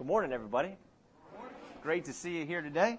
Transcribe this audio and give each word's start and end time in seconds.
Good 0.00 0.06
morning, 0.06 0.32
everybody. 0.32 0.78
Great 1.82 2.06
to 2.06 2.14
see 2.14 2.38
you 2.38 2.46
here 2.46 2.62
today. 2.62 2.98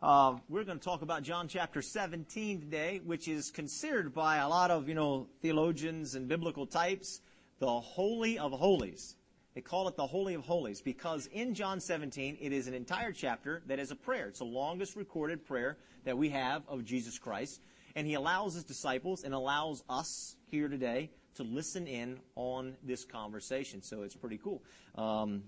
Uh, 0.00 0.36
we're 0.48 0.64
going 0.64 0.78
to 0.78 0.82
talk 0.82 1.02
about 1.02 1.22
John 1.22 1.48
chapter 1.48 1.82
17 1.82 2.62
today, 2.62 3.02
which 3.04 3.28
is 3.28 3.50
considered 3.50 4.14
by 4.14 4.38
a 4.38 4.48
lot 4.48 4.70
of, 4.70 4.88
you 4.88 4.94
know, 4.94 5.26
theologians 5.42 6.14
and 6.14 6.28
biblical 6.28 6.64
types 6.64 7.20
the 7.58 7.68
Holy 7.68 8.38
of 8.38 8.52
Holies. 8.52 9.16
They 9.54 9.60
call 9.60 9.86
it 9.86 9.96
the 9.96 10.06
Holy 10.06 10.32
of 10.32 10.40
Holies 10.40 10.80
because 10.80 11.26
in 11.26 11.52
John 11.52 11.78
17, 11.78 12.38
it 12.40 12.54
is 12.54 12.68
an 12.68 12.72
entire 12.72 13.12
chapter 13.12 13.60
that 13.66 13.78
is 13.78 13.90
a 13.90 13.96
prayer. 13.96 14.28
It's 14.28 14.38
the 14.38 14.46
longest 14.46 14.96
recorded 14.96 15.44
prayer 15.44 15.76
that 16.06 16.16
we 16.16 16.30
have 16.30 16.62
of 16.68 16.86
Jesus 16.86 17.18
Christ. 17.18 17.60
And 17.96 18.06
he 18.06 18.14
allows 18.14 18.54
his 18.54 18.64
disciples 18.64 19.24
and 19.24 19.34
allows 19.34 19.84
us 19.90 20.36
here 20.46 20.68
today 20.68 21.10
to 21.34 21.42
listen 21.42 21.86
in 21.86 22.18
on 22.34 22.78
this 22.82 23.04
conversation. 23.04 23.82
So 23.82 24.04
it's 24.04 24.16
pretty 24.16 24.38
cool. 24.42 24.62
Um, 24.94 25.42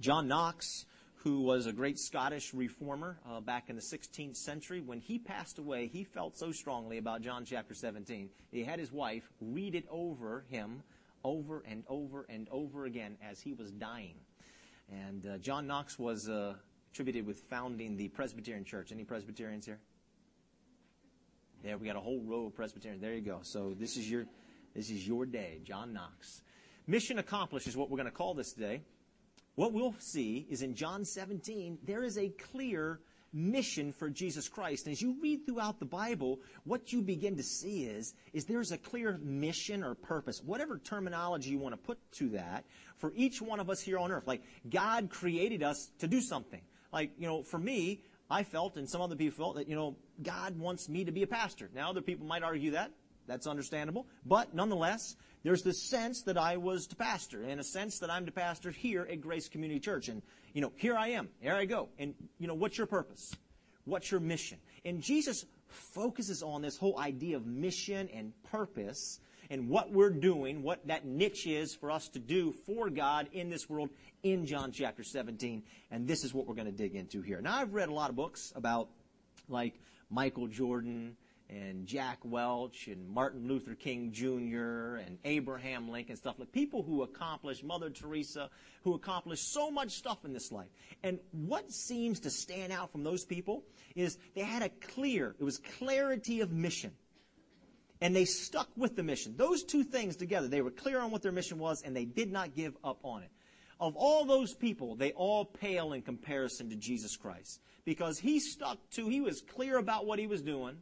John 0.00 0.28
Knox, 0.28 0.86
who 1.16 1.40
was 1.40 1.66
a 1.66 1.72
great 1.72 1.98
Scottish 1.98 2.54
reformer 2.54 3.18
uh, 3.28 3.40
back 3.40 3.68
in 3.68 3.76
the 3.76 3.82
16th 3.82 4.36
century, 4.36 4.80
when 4.80 5.00
he 5.00 5.18
passed 5.18 5.58
away, 5.58 5.86
he 5.86 6.04
felt 6.04 6.36
so 6.36 6.52
strongly 6.52 6.98
about 6.98 7.22
John 7.22 7.44
chapter 7.44 7.74
17. 7.74 8.28
He 8.50 8.64
had 8.64 8.78
his 8.78 8.92
wife 8.92 9.30
read 9.40 9.74
it 9.74 9.86
over 9.90 10.44
him 10.48 10.82
over 11.26 11.64
and 11.68 11.82
over 11.88 12.24
and 12.28 12.46
over 12.52 12.84
again 12.84 13.16
as 13.20 13.40
he 13.40 13.52
was 13.52 13.72
dying. 13.72 14.14
And 14.90 15.26
uh, 15.26 15.38
John 15.38 15.66
Knox 15.66 15.98
was 15.98 16.28
uh, 16.28 16.54
attributed 16.92 17.26
with 17.26 17.40
founding 17.50 17.96
the 17.96 18.08
Presbyterian 18.08 18.64
Church. 18.64 18.92
Any 18.92 19.02
Presbyterians 19.02 19.66
here? 19.66 19.80
There, 21.64 21.76
we 21.76 21.86
got 21.86 21.96
a 21.96 22.00
whole 22.00 22.22
row 22.24 22.46
of 22.46 22.54
Presbyterians. 22.54 23.02
There 23.02 23.12
you 23.12 23.22
go. 23.22 23.40
So 23.42 23.74
this 23.76 23.96
is 23.96 24.08
your 24.08 24.26
this 24.74 24.90
is 24.90 25.06
your 25.06 25.26
day, 25.26 25.60
John 25.64 25.92
Knox. 25.92 26.42
Mission 26.86 27.18
accomplished 27.18 27.66
is 27.66 27.76
what 27.76 27.90
we're 27.90 27.96
going 27.96 28.08
to 28.08 28.12
call 28.12 28.34
this 28.34 28.52
today. 28.52 28.82
What 29.56 29.72
we'll 29.72 29.94
see 29.98 30.46
is 30.50 30.62
in 30.62 30.74
John 30.74 31.04
17, 31.04 31.78
there 31.82 32.04
is 32.04 32.18
a 32.18 32.28
clear 32.28 33.00
mission 33.32 33.92
for 33.92 34.08
Jesus 34.08 34.48
Christ. 34.48 34.86
And 34.86 34.92
as 34.92 35.00
you 35.00 35.16
read 35.20 35.46
throughout 35.46 35.78
the 35.78 35.86
Bible, 35.86 36.40
what 36.64 36.92
you 36.92 37.02
begin 37.02 37.36
to 37.36 37.42
see 37.42 37.84
is, 37.84 38.14
is 38.32 38.44
there's 38.44 38.72
a 38.72 38.78
clear 38.78 39.18
mission 39.22 39.82
or 39.82 39.94
purpose, 39.94 40.42
whatever 40.44 40.78
terminology 40.78 41.50
you 41.50 41.58
want 41.58 41.72
to 41.72 41.78
put 41.78 41.98
to 42.12 42.28
that, 42.30 42.64
for 42.98 43.12
each 43.16 43.42
one 43.42 43.58
of 43.58 43.68
us 43.70 43.80
here 43.80 43.98
on 43.98 44.12
earth. 44.12 44.26
Like, 44.26 44.42
God 44.68 45.10
created 45.10 45.62
us 45.62 45.90
to 45.98 46.06
do 46.06 46.20
something. 46.20 46.60
Like, 46.92 47.12
you 47.18 47.26
know, 47.26 47.42
for 47.42 47.58
me, 47.58 48.02
I 48.30 48.42
felt, 48.42 48.76
and 48.76 48.88
some 48.88 49.00
other 49.00 49.16
people 49.16 49.36
felt, 49.36 49.56
that, 49.56 49.68
you 49.68 49.74
know, 49.74 49.96
God 50.22 50.58
wants 50.58 50.88
me 50.88 51.04
to 51.04 51.12
be 51.12 51.22
a 51.22 51.26
pastor. 51.26 51.70
Now, 51.74 51.90
other 51.90 52.02
people 52.02 52.26
might 52.26 52.42
argue 52.42 52.72
that. 52.72 52.90
That's 53.26 53.46
understandable. 53.46 54.06
But 54.24 54.54
nonetheless, 54.54 55.16
there's 55.42 55.62
this 55.62 55.88
sense 55.88 56.22
that 56.22 56.36
I 56.36 56.56
was 56.56 56.86
to 56.88 56.96
pastor, 56.96 57.42
and 57.42 57.60
a 57.60 57.64
sense 57.64 57.98
that 58.00 58.10
I'm 58.10 58.26
to 58.26 58.32
pastor 58.32 58.70
here 58.70 59.06
at 59.10 59.20
Grace 59.20 59.48
Community 59.48 59.80
Church. 59.80 60.08
And, 60.08 60.22
you 60.52 60.60
know, 60.60 60.72
here 60.76 60.96
I 60.96 61.08
am. 61.08 61.28
Here 61.40 61.54
I 61.54 61.66
go. 61.66 61.88
And, 61.98 62.14
you 62.38 62.46
know, 62.46 62.54
what's 62.54 62.78
your 62.78 62.86
purpose? 62.86 63.32
What's 63.84 64.10
your 64.10 64.20
mission? 64.20 64.58
And 64.84 65.00
Jesus 65.00 65.44
focuses 65.68 66.42
on 66.42 66.62
this 66.62 66.76
whole 66.76 66.98
idea 66.98 67.36
of 67.36 67.46
mission 67.46 68.08
and 68.14 68.32
purpose 68.50 69.20
and 69.50 69.68
what 69.68 69.92
we're 69.92 70.10
doing, 70.10 70.62
what 70.62 70.84
that 70.88 71.04
niche 71.04 71.46
is 71.46 71.74
for 71.74 71.90
us 71.90 72.08
to 72.08 72.18
do 72.18 72.52
for 72.66 72.90
God 72.90 73.28
in 73.32 73.48
this 73.48 73.68
world 73.68 73.90
in 74.22 74.46
John 74.46 74.72
chapter 74.72 75.04
17. 75.04 75.62
And 75.90 76.08
this 76.08 76.24
is 76.24 76.34
what 76.34 76.46
we're 76.46 76.54
going 76.54 76.66
to 76.66 76.72
dig 76.72 76.94
into 76.94 77.22
here. 77.22 77.40
Now, 77.40 77.58
I've 77.58 77.72
read 77.72 77.88
a 77.88 77.94
lot 77.94 78.10
of 78.10 78.16
books 78.16 78.52
about 78.56 78.88
like 79.48 79.74
Michael 80.10 80.48
Jordan 80.48 81.16
and 81.48 81.86
Jack 81.86 82.18
Welch 82.24 82.88
and 82.88 83.08
Martin 83.08 83.46
Luther 83.46 83.74
King 83.74 84.10
Jr. 84.12 84.96
and 84.96 85.18
Abraham 85.24 85.88
Lincoln, 85.88 86.16
stuff 86.16 86.38
like 86.38 86.50
people 86.50 86.82
who 86.82 87.02
accomplished, 87.02 87.62
Mother 87.62 87.90
Teresa, 87.90 88.50
who 88.82 88.94
accomplished 88.94 89.52
so 89.52 89.70
much 89.70 89.92
stuff 89.92 90.24
in 90.24 90.32
this 90.32 90.50
life. 90.50 90.68
And 91.02 91.18
what 91.30 91.70
seems 91.70 92.20
to 92.20 92.30
stand 92.30 92.72
out 92.72 92.90
from 92.90 93.04
those 93.04 93.24
people 93.24 93.64
is 93.94 94.18
they 94.34 94.42
had 94.42 94.62
a 94.62 94.68
clear, 94.68 95.34
it 95.38 95.44
was 95.44 95.58
clarity 95.78 96.40
of 96.40 96.50
mission. 96.52 96.92
And 98.00 98.14
they 98.14 98.26
stuck 98.26 98.68
with 98.76 98.94
the 98.94 99.02
mission. 99.02 99.34
Those 99.36 99.62
two 99.62 99.82
things 99.82 100.16
together, 100.16 100.48
they 100.48 100.60
were 100.60 100.70
clear 100.70 101.00
on 101.00 101.10
what 101.10 101.22
their 101.22 101.32
mission 101.32 101.58
was 101.58 101.82
and 101.82 101.96
they 101.96 102.04
did 102.04 102.30
not 102.30 102.54
give 102.54 102.76
up 102.84 102.98
on 103.02 103.22
it. 103.22 103.30
Of 103.78 103.94
all 103.94 104.24
those 104.24 104.54
people, 104.54 104.96
they 104.96 105.12
all 105.12 105.44
pale 105.44 105.92
in 105.92 106.02
comparison 106.02 106.70
to 106.70 106.76
Jesus 106.76 107.16
Christ. 107.16 107.60
Because 107.84 108.18
he 108.18 108.40
stuck 108.40 108.78
to, 108.90 109.08
he 109.08 109.20
was 109.20 109.42
clear 109.42 109.78
about 109.78 110.06
what 110.06 110.18
he 110.18 110.26
was 110.26 110.42
doing. 110.42 110.76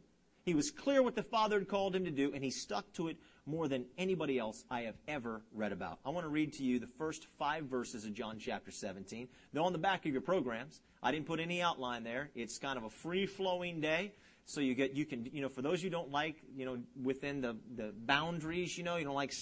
He 0.45 0.53
was 0.53 0.69
clear 0.69 1.01
what 1.01 1.15
the 1.15 1.23
Father 1.23 1.57
had 1.57 1.67
called 1.67 1.95
him 1.95 2.05
to 2.05 2.11
do, 2.11 2.31
and 2.31 2.43
he 2.43 2.51
stuck 2.51 2.93
to 2.93 3.07
it 3.07 3.17
more 3.47 3.67
than 3.67 3.87
anybody 3.97 4.37
else 4.37 4.63
I 4.69 4.81
have 4.81 4.93
ever 5.07 5.41
read 5.51 5.71
about. 5.71 5.97
I 6.05 6.11
want 6.11 6.23
to 6.23 6.29
read 6.29 6.53
to 6.53 6.63
you 6.63 6.77
the 6.77 6.85
first 6.99 7.25
five 7.39 7.65
verses 7.65 8.05
of 8.05 8.13
John 8.13 8.37
chapter 8.37 8.69
17. 8.69 9.27
They're 9.51 9.63
on 9.63 9.71
the 9.71 9.79
back 9.79 10.05
of 10.05 10.11
your 10.11 10.21
programs. 10.21 10.81
I 11.01 11.11
didn't 11.11 11.25
put 11.25 11.39
any 11.39 11.63
outline 11.63 12.03
there. 12.03 12.29
It's 12.35 12.59
kind 12.59 12.77
of 12.77 12.83
a 12.83 12.91
free 12.91 13.25
flowing 13.25 13.81
day. 13.81 14.13
So 14.45 14.61
you 14.61 14.75
get, 14.75 14.93
you 14.93 15.07
can, 15.07 15.27
you 15.33 15.41
know, 15.41 15.49
for 15.49 15.63
those 15.63 15.81
you 15.81 15.89
don't 15.89 16.11
like, 16.11 16.35
you 16.55 16.65
know, 16.65 16.77
within 17.01 17.41
the, 17.41 17.57
the 17.75 17.91
boundaries, 18.05 18.77
you 18.77 18.83
know, 18.83 18.97
you 18.97 19.03
don't 19.03 19.15
like 19.15 19.33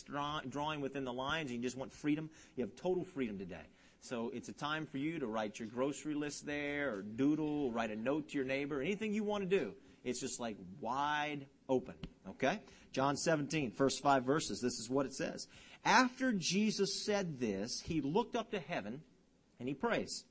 drawing 0.50 0.80
within 0.80 1.04
the 1.04 1.12
lines, 1.12 1.52
you 1.52 1.60
just 1.60 1.76
want 1.76 1.92
freedom, 1.92 2.30
you 2.56 2.64
have 2.64 2.78
total 2.78 3.04
freedom 3.04 3.38
today. 3.38 3.68
So 4.00 4.32
it's 4.34 4.48
a 4.48 4.54
time 4.54 4.86
for 4.86 5.00
you 5.00 5.20
to 5.20 5.28
write 5.28 5.60
your 5.60 5.68
grocery 5.68 6.14
list 6.14 6.46
there, 6.46 6.94
or 6.94 7.02
doodle, 7.02 7.74
write 7.74 7.92
a 7.92 7.98
note 7.98 8.30
to 8.30 8.38
your 8.38 8.46
neighbor, 8.46 8.82
anything 8.82 9.14
you 9.14 9.26
want 9.26 9.50
to 9.50 9.60
do. 9.60 9.74
It's 10.04 10.20
just 10.20 10.40
like 10.40 10.58
wide 10.82 11.46
open. 11.70 11.96
Okay? 12.30 12.60
John 12.92 13.18
17, 13.18 13.72
first 13.72 14.02
five 14.02 14.24
verses. 14.24 14.60
This 14.62 14.80
is 14.80 14.90
what 14.90 15.06
it 15.06 15.14
says. 15.14 15.48
After 15.86 16.32
Jesus 16.32 17.04
said 17.06 17.40
this, 17.40 17.82
he 17.82 18.02
looked 18.02 18.36
up 18.36 18.52
to 18.52 18.60
heaven 18.60 19.02
and 19.60 19.68
he 19.68 19.74
prays, 19.74 20.26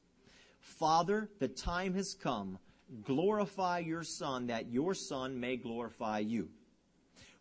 Father, 0.61 1.29
the 1.39 1.49
time 1.49 1.95
has 1.95 2.15
come. 2.15 2.59
Glorify 3.05 3.79
your 3.79 4.05
Son, 4.05 4.49
that 4.49 4.71
your 4.71 4.95
Son 4.95 5.41
may 5.41 5.57
glorify 5.57 6.19
you. 6.19 6.51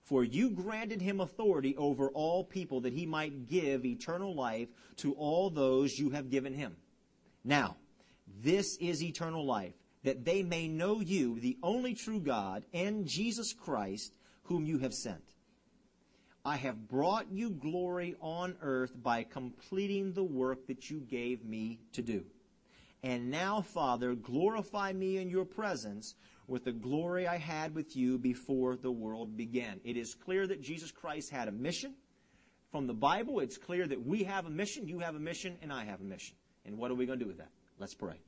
For 0.01 0.23
you 0.23 0.49
granted 0.49 1.01
him 1.01 1.19
authority 1.19 1.75
over 1.77 2.09
all 2.09 2.43
people 2.43 2.81
that 2.81 2.93
he 2.93 3.05
might 3.05 3.47
give 3.47 3.85
eternal 3.85 4.33
life 4.33 4.69
to 4.97 5.13
all 5.13 5.49
those 5.49 5.97
you 5.97 6.09
have 6.09 6.29
given 6.29 6.53
him. 6.53 6.75
Now, 7.43 7.77
this 8.41 8.77
is 8.77 9.03
eternal 9.03 9.45
life 9.45 9.73
that 10.03 10.25
they 10.25 10.43
may 10.43 10.67
know 10.67 10.99
you, 10.99 11.39
the 11.39 11.57
only 11.61 11.93
true 11.93 12.19
God, 12.19 12.65
and 12.73 13.05
Jesus 13.05 13.53
Christ, 13.53 14.13
whom 14.43 14.65
you 14.65 14.79
have 14.79 14.93
sent. 14.93 15.23
I 16.43 16.55
have 16.57 16.87
brought 16.87 17.31
you 17.31 17.51
glory 17.51 18.15
on 18.19 18.55
earth 18.61 18.91
by 19.01 19.23
completing 19.23 20.13
the 20.13 20.23
work 20.23 20.65
that 20.67 20.89
you 20.89 20.99
gave 20.99 21.45
me 21.45 21.79
to 21.93 22.01
do. 22.01 22.25
And 23.03 23.29
now, 23.29 23.61
Father, 23.61 24.15
glorify 24.15 24.93
me 24.93 25.17
in 25.17 25.29
your 25.29 25.45
presence 25.45 26.15
with 26.47 26.65
the 26.65 26.71
glory 26.71 27.27
I 27.27 27.37
had 27.37 27.75
with 27.75 27.95
you 27.95 28.17
before 28.17 28.75
the 28.75 28.91
world 28.91 29.37
began. 29.37 29.79
It 29.83 29.97
is 29.97 30.15
clear 30.15 30.47
that 30.47 30.61
Jesus 30.61 30.91
Christ 30.91 31.29
had 31.29 31.47
a 31.47 31.51
mission. 31.51 31.95
From 32.71 32.87
the 32.87 32.93
Bible, 32.93 33.39
it's 33.39 33.57
clear 33.57 33.85
that 33.87 34.05
we 34.05 34.23
have 34.23 34.45
a 34.45 34.49
mission, 34.49 34.87
you 34.87 34.99
have 34.99 35.15
a 35.15 35.19
mission, 35.19 35.57
and 35.61 35.71
I 35.71 35.85
have 35.85 36.01
a 36.01 36.05
mission. 36.05 36.35
And 36.65 36.77
what 36.77 36.89
are 36.89 36.95
we 36.95 37.05
going 37.05 37.19
to 37.19 37.25
do 37.25 37.29
with 37.29 37.37
that? 37.37 37.49
Let's 37.79 37.93
pray. 37.93 38.19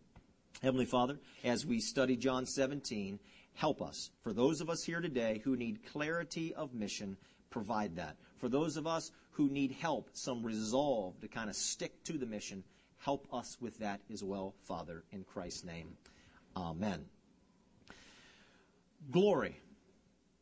Heavenly 0.62 0.86
Father, 0.86 1.20
as 1.44 1.66
we 1.66 1.80
study 1.80 2.16
John 2.16 2.46
17, 2.46 3.20
help 3.54 3.82
us. 3.82 4.12
For 4.22 4.34
those 4.34 4.62
of 4.62 4.70
us 4.70 4.84
here 4.84 5.02
today 5.02 5.42
who 5.44 5.56
need 5.56 5.86
clarity 5.92 6.54
of 6.54 6.74
mission, 6.74 7.18
provide 7.50 7.96
that. 7.98 8.16
For 8.38 8.50
those 8.50 8.78
of 8.78 8.88
us 8.88 9.12
who 9.32 9.50
need 9.50 9.72
help, 9.72 10.10
some 10.14 10.44
resolve 10.44 11.20
to 11.22 11.28
kind 11.28 11.50
of 11.50 11.56
stick 11.56 12.04
to 12.06 12.18
the 12.18 12.26
mission, 12.26 12.64
help 12.98 13.28
us 13.34 13.58
with 13.60 13.78
that 13.80 14.02
as 14.12 14.24
well, 14.24 14.54
Father, 14.64 15.04
in 15.12 15.24
Christ's 15.24 15.66
name. 15.66 15.98
Amen. 16.56 17.06
Glory. 19.12 19.60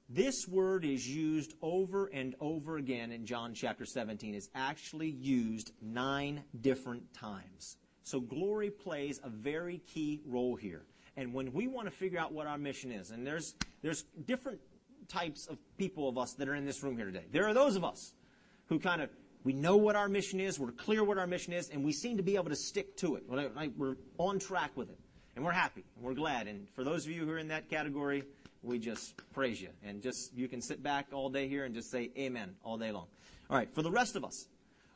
This 0.07 0.45
word 0.45 0.83
is 0.83 1.07
used 1.07 1.53
over 1.61 2.07
and 2.07 2.35
over 2.41 2.75
again 2.77 3.11
in 3.13 3.25
John 3.25 3.53
chapter 3.53 3.85
17. 3.85 4.35
It's 4.35 4.49
actually 4.53 5.09
used 5.09 5.71
nine 5.81 6.43
different 6.59 7.13
times. 7.13 7.77
So 8.03 8.19
glory 8.19 8.69
plays 8.69 9.19
a 9.23 9.29
very 9.29 9.79
key 9.79 10.21
role 10.25 10.55
here. 10.55 10.83
And 11.17 11.33
when 11.33 11.53
we 11.53 11.67
want 11.67 11.87
to 11.87 11.91
figure 11.91 12.19
out 12.19 12.33
what 12.33 12.47
our 12.47 12.57
mission 12.57 12.91
is, 12.91 13.11
and 13.11 13.25
there's, 13.25 13.55
there's 13.81 14.03
different 14.25 14.59
types 15.07 15.47
of 15.47 15.57
people 15.77 16.07
of 16.07 16.17
us 16.17 16.33
that 16.33 16.47
are 16.47 16.55
in 16.55 16.65
this 16.65 16.83
room 16.83 16.95
here 16.95 17.05
today. 17.05 17.25
There 17.31 17.47
are 17.47 17.53
those 17.53 17.75
of 17.75 17.83
us 17.83 18.13
who 18.67 18.79
kind 18.79 19.01
of, 19.01 19.09
we 19.43 19.53
know 19.53 19.75
what 19.75 19.95
our 19.95 20.07
mission 20.07 20.39
is, 20.39 20.59
we're 20.59 20.71
clear 20.71 21.03
what 21.03 21.17
our 21.17 21.27
mission 21.27 21.51
is, 21.51 21.69
and 21.69 21.83
we 21.83 21.91
seem 21.91 22.17
to 22.17 22.23
be 22.23 22.35
able 22.35 22.49
to 22.49 22.55
stick 22.55 22.95
to 22.97 23.15
it. 23.15 23.23
We're 23.27 23.97
on 24.17 24.39
track 24.39 24.71
with 24.75 24.89
it. 24.89 24.97
And 25.35 25.45
we're 25.45 25.51
happy, 25.51 25.85
and 25.95 26.05
we're 26.05 26.13
glad. 26.13 26.47
And 26.47 26.67
for 26.75 26.83
those 26.83 27.05
of 27.05 27.11
you 27.11 27.25
who 27.25 27.31
are 27.31 27.37
in 27.37 27.47
that 27.49 27.69
category, 27.69 28.23
we 28.63 28.79
just 28.79 29.13
praise 29.33 29.61
you. 29.61 29.69
And 29.83 30.01
just, 30.01 30.33
you 30.35 30.47
can 30.47 30.61
sit 30.61 30.83
back 30.83 31.07
all 31.13 31.29
day 31.29 31.47
here 31.47 31.65
and 31.65 31.73
just 31.73 31.89
say 31.89 32.11
amen 32.17 32.55
all 32.63 32.77
day 32.77 32.91
long. 32.91 33.07
All 33.49 33.57
right, 33.57 33.73
for 33.73 33.81
the 33.81 33.91
rest 33.91 34.15
of 34.15 34.23
us, 34.23 34.47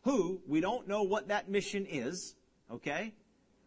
who 0.04 0.42
we 0.48 0.60
don't 0.60 0.88
know 0.88 1.04
what 1.04 1.30
that 1.30 1.50
mission 1.50 1.86
is, 1.90 2.36
Okay? 2.72 3.14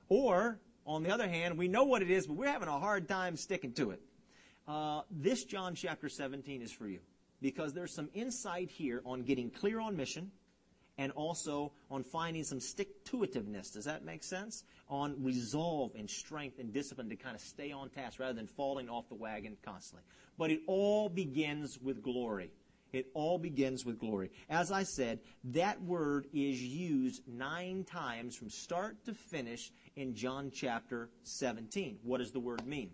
Or, 0.09 0.59
on 0.87 1.03
the 1.03 1.11
other 1.11 1.29
hand, 1.29 1.59
we 1.59 1.69
know 1.69 1.85
what 1.85 2.03
it 2.03 2.11
is, 2.11 2.27
but 2.27 2.37
we're 2.37 2.51
having 2.51 2.69
a 2.69 2.79
hard 2.79 3.09
time 3.09 3.37
sticking 3.37 3.73
to 3.75 3.91
it. 3.91 4.01
Uh, 4.67 5.03
this 5.11 5.45
John 5.45 5.75
chapter 5.75 6.09
17 6.09 6.63
is 6.63 6.73
for 6.73 6.89
you 6.89 7.01
because 7.41 7.73
there's 7.73 7.95
some 7.95 8.09
insight 8.15 8.71
here 8.71 9.01
on 9.05 9.23
getting 9.23 9.51
clear 9.51 9.81
on 9.81 9.97
mission 9.97 10.31
and 10.99 11.13
also 11.13 11.73
on 11.91 12.03
finding 12.03 12.43
some 12.43 12.61
stick 12.61 13.05
to 13.05 13.19
itiveness. 13.19 13.73
Does 13.73 13.85
that 13.85 14.05
make 14.05 14.25
sense? 14.25 14.65
On 14.89 15.23
resolve 15.23 15.93
and 15.97 16.11
strength 16.11 16.59
and 16.59 16.73
discipline 16.73 17.09
to 17.09 17.17
kind 17.17 17.37
of 17.37 17.41
stay 17.41 17.71
on 17.71 17.89
task 17.89 18.19
rather 18.19 18.35
than 18.35 18.49
falling 18.49 18.89
off 18.89 19.09
the 19.09 19.15
wagon 19.15 19.57
constantly. 19.65 20.03
But 20.37 20.51
it 20.51 20.61
all 20.67 21.09
begins 21.09 21.79
with 21.81 22.03
glory. 22.03 22.51
It 22.93 23.07
all 23.15 23.39
begins 23.39 23.85
with 23.85 23.99
glory. 23.99 24.31
As 24.49 24.73
I 24.73 24.83
said, 24.83 25.21
that 25.45 25.83
word 25.83 26.27
is 26.33 26.63
used 26.63 27.23
nine 27.29 27.85
times 27.85 28.37
from 28.37 28.51
start 28.51 29.05
to 29.05 29.15
finish 29.15 29.71
in 29.97 30.15
John 30.15 30.51
chapter 30.55 31.11
17. 31.25 31.99
What 32.03 32.19
does 32.19 32.33
the 32.33 32.41
word 32.41 32.67
mean? 32.67 32.91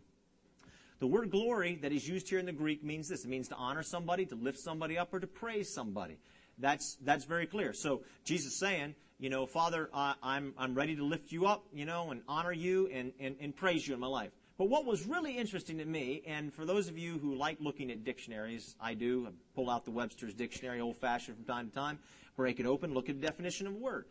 The 1.00 1.06
word 1.06 1.31
glory 1.31 1.79
that 1.82 1.93
is 1.93 2.08
used 2.08 2.29
here 2.29 2.38
in 2.38 2.46
the 2.46 2.52
Greek 2.52 2.82
means 2.82 3.08
this. 3.08 3.25
It 3.25 3.29
means 3.29 3.49
to 3.49 3.56
honor 3.56 3.82
somebody, 3.82 4.26
to 4.26 4.35
lift 4.37 4.58
somebody 4.58 4.96
up, 4.96 5.12
or 5.12 5.20
to 5.20 5.26
praise 5.26 5.73
somebody. 5.73 6.19
That's, 6.58 6.97
that's 7.02 7.25
very 7.25 7.47
clear. 7.47 7.73
So 7.73 8.02
Jesus 8.25 8.58
saying, 8.58 8.94
you 9.19 9.29
know, 9.29 9.47
Father, 9.47 9.90
I, 9.93 10.14
I'm, 10.23 10.55
I'm 10.58 10.75
ready 10.75 10.97
to 10.97 11.05
lift 11.05 11.32
you 11.32 11.47
up, 11.47 11.64
you 11.73 11.85
know, 11.85 12.11
and 12.11 12.23
honor 12.29 12.52
you 12.52 12.88
and, 12.93 13.12
and, 13.20 13.37
and 13.40 13.55
praise 13.55 13.87
you 13.87 13.94
in 13.94 14.00
my 14.00 14.06
life. 14.06 14.31
But 14.56 14.68
what 14.68 14.84
was 14.84 15.04
really 15.04 15.36
interesting 15.36 15.78
to 15.78 15.84
me, 15.84 16.22
and 16.26 16.52
for 16.52 16.64
those 16.64 16.88
of 16.88 16.96
you 16.96 17.18
who 17.18 17.34
like 17.34 17.58
looking 17.60 17.90
at 17.90 18.04
dictionaries, 18.04 18.76
I 18.80 18.94
do, 18.94 19.26
I 19.26 19.32
pull 19.56 19.68
out 19.68 19.84
the 19.84 19.90
Webster's 19.90 20.32
dictionary 20.32 20.80
old 20.80 20.96
fashioned 20.96 21.36
from 21.36 21.44
time 21.44 21.68
to 21.68 21.74
time, 21.74 21.98
break 22.36 22.60
it 22.60 22.66
open, 22.66 22.94
look 22.94 23.08
at 23.08 23.20
the 23.20 23.26
definition 23.26 23.66
of 23.66 23.74
a 23.74 23.76
word. 23.76 24.04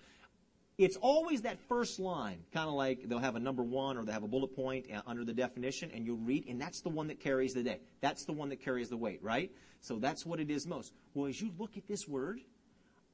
It's 0.78 0.98
always 0.98 1.44
that 1.44 1.60
first 1.70 1.98
line, 1.98 2.40
kind 2.52 2.68
of 2.68 2.74
like 2.74 3.08
they'll 3.08 3.20
have 3.20 3.38
a 3.38 3.40
number 3.40 3.64
one 3.64 3.96
or 3.96 4.04
they 4.04 4.12
have 4.12 4.24
a 4.24 4.28
bullet 4.28 4.54
point 4.54 4.88
uh, 4.94 5.02
under 5.08 5.24
the 5.24 5.34
definition, 5.34 5.92
and 5.94 6.06
you'll 6.06 6.18
read, 6.18 6.46
and 6.50 6.60
that's 6.60 6.82
the 6.82 6.90
one 6.90 7.08
that 7.08 7.22
carries 7.22 7.54
the 7.54 7.64
day. 7.64 7.80
That's 8.02 8.26
the 8.26 8.34
one 8.34 8.50
that 8.50 8.60
carries 8.62 8.90
the 8.90 8.98
weight, 8.98 9.24
right? 9.24 9.50
So 9.80 9.98
that's 9.98 10.26
what 10.26 10.42
it 10.42 10.50
is 10.50 10.68
most. 10.68 10.92
Well, 11.14 11.28
as 11.28 11.42
you 11.42 11.52
look 11.58 11.78
at 11.78 11.88
this 11.88 12.06
word, 12.06 12.42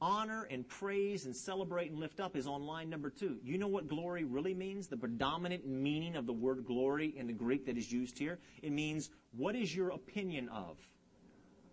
honor 0.00 0.46
and 0.50 0.66
praise 0.66 1.26
and 1.26 1.36
celebrate 1.36 1.90
and 1.90 2.00
lift 2.00 2.20
up 2.20 2.36
is 2.36 2.46
on 2.46 2.62
line 2.62 2.88
number 2.88 3.10
two. 3.10 3.38
You 3.44 3.58
know 3.58 3.68
what 3.68 3.88
glory 3.88 4.24
really 4.24 4.54
means? 4.54 4.88
The 4.88 4.96
predominant 4.96 5.66
meaning 5.66 6.16
of 6.16 6.26
the 6.26 6.32
word 6.32 6.64
glory 6.64 7.14
in 7.16 7.26
the 7.26 7.32
Greek 7.32 7.66
that 7.66 7.76
is 7.76 7.92
used 7.92 8.18
here? 8.18 8.38
It 8.62 8.72
means, 8.72 9.10
what 9.36 9.54
is 9.54 9.74
your 9.74 9.90
opinion 9.90 10.48
of? 10.48 10.78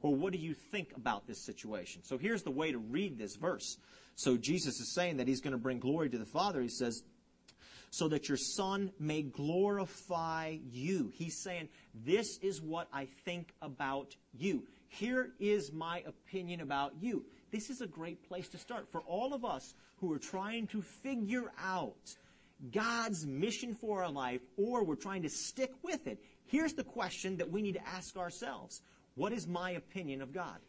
Or 0.02 0.14
what 0.14 0.34
do 0.34 0.40
you 0.40 0.54
think 0.54 0.92
about 0.96 1.26
this 1.26 1.44
situation? 1.46 2.04
So 2.04 2.18
here's 2.18 2.44
the 2.44 2.52
way 2.52 2.72
to 2.72 2.78
read 2.78 3.18
this 3.18 3.36
verse. 3.36 3.78
So 4.16 4.38
Jesus 4.38 4.80
is 4.80 4.94
saying 4.94 5.18
that 5.18 5.28
he's 5.28 5.42
going 5.42 5.54
to 5.54 5.58
bring 5.58 5.80
glory 5.80 6.10
to 6.10 6.18
the 6.18 6.26
Father. 6.26 6.62
He 6.62 6.70
says, 6.70 7.04
so 7.90 8.08
that 8.10 8.28
your 8.28 8.38
Son 8.38 8.92
may 9.00 9.22
glorify 9.22 10.58
you. 10.70 11.12
He's 11.14 11.42
saying, 11.42 11.70
this 11.94 12.38
is 12.42 12.62
what 12.62 12.88
I 12.94 13.08
think 13.26 13.54
about 13.62 14.16
you. 14.38 14.66
Here 14.90 15.32
is 15.40 15.72
my 15.72 16.04
opinion 16.06 16.62
about 16.62 16.94
you 17.00 17.26
this 17.52 17.70
is 17.70 17.82
a 17.82 17.88
great 17.88 18.28
place 18.28 18.50
to 18.50 18.58
start 18.58 18.88
for 18.92 19.02
all 19.02 19.34
of 19.34 19.46
us 19.46 19.74
who 19.98 20.12
are 20.14 20.20
trying 20.20 20.68
to 20.68 20.82
figure 20.82 21.52
out 21.64 22.16
God's 22.72 23.26
mission 23.26 23.74
for 23.74 24.04
our 24.04 24.12
life 24.12 24.42
or 24.58 24.84
we're 24.84 24.96
trying 24.96 25.24
to 25.24 25.30
stick 25.30 25.72
with 25.84 26.08
it. 26.08 26.20
Here's 26.46 26.74
the 26.74 26.84
question 26.84 27.38
that 27.38 27.52
we 27.52 27.62
need 27.62 27.74
to 27.74 27.88
ask 27.88 28.18
ourselves. 28.18 28.82
What 29.16 29.34
is 29.34 29.48
my 29.48 29.72
opinion 29.72 30.22
of 30.22 30.34
God? 30.34 30.60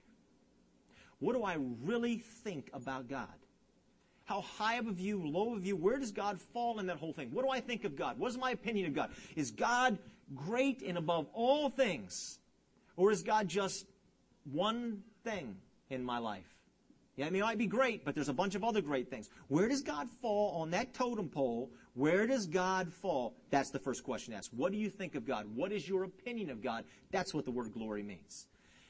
What 1.20 1.34
do 1.34 1.42
I 1.42 1.56
really 1.82 2.18
think 2.18 2.70
about 2.72 3.08
God? 3.08 3.28
How 4.24 4.42
high 4.42 4.76
of 4.76 4.86
a 4.86 4.92
view, 4.92 5.26
low 5.26 5.52
of 5.52 5.58
a 5.58 5.60
view, 5.60 5.76
where 5.76 5.98
does 5.98 6.12
God 6.12 6.40
fall 6.40 6.78
in 6.80 6.86
that 6.86 6.98
whole 6.98 7.12
thing? 7.12 7.30
What 7.32 7.44
do 7.44 7.50
I 7.50 7.60
think 7.60 7.84
of 7.84 7.96
God? 7.96 8.18
What 8.18 8.30
is 8.30 8.38
my 8.38 8.50
opinion 8.50 8.86
of 8.86 8.94
God? 8.94 9.10
Is 9.36 9.50
God 9.50 9.98
great 10.34 10.82
and 10.82 10.98
above 10.98 11.26
all 11.32 11.70
things? 11.70 12.38
Or 12.96 13.10
is 13.10 13.22
God 13.22 13.48
just 13.48 13.86
one 14.44 15.02
thing 15.24 15.56
in 15.88 16.04
my 16.04 16.18
life? 16.18 16.57
Yeah, 17.18 17.26
I 17.26 17.30
mean, 17.30 17.42
it 17.42 17.46
might 17.46 17.58
be 17.58 17.66
great, 17.66 18.04
but 18.04 18.14
there's 18.14 18.28
a 18.28 18.32
bunch 18.32 18.54
of 18.54 18.62
other 18.62 18.80
great 18.80 19.10
things. 19.10 19.28
Where 19.48 19.68
does 19.68 19.82
God 19.82 20.08
fall 20.22 20.52
on 20.62 20.70
that 20.70 20.94
totem 20.94 21.28
pole? 21.28 21.68
Where 21.94 22.28
does 22.28 22.46
God 22.46 22.92
fall? 22.92 23.34
That's 23.50 23.70
the 23.70 23.80
first 23.80 24.04
question 24.04 24.32
asked. 24.32 24.54
What 24.54 24.70
do 24.70 24.78
you 24.78 24.88
think 24.88 25.16
of 25.16 25.26
God? 25.26 25.46
What 25.52 25.72
is 25.72 25.88
your 25.88 26.04
opinion 26.04 26.48
of 26.48 26.62
God? 26.62 26.84
That's 27.10 27.34
what 27.34 27.44
the 27.44 27.50
word 27.50 27.72
glory 27.72 28.04
means. 28.04 28.46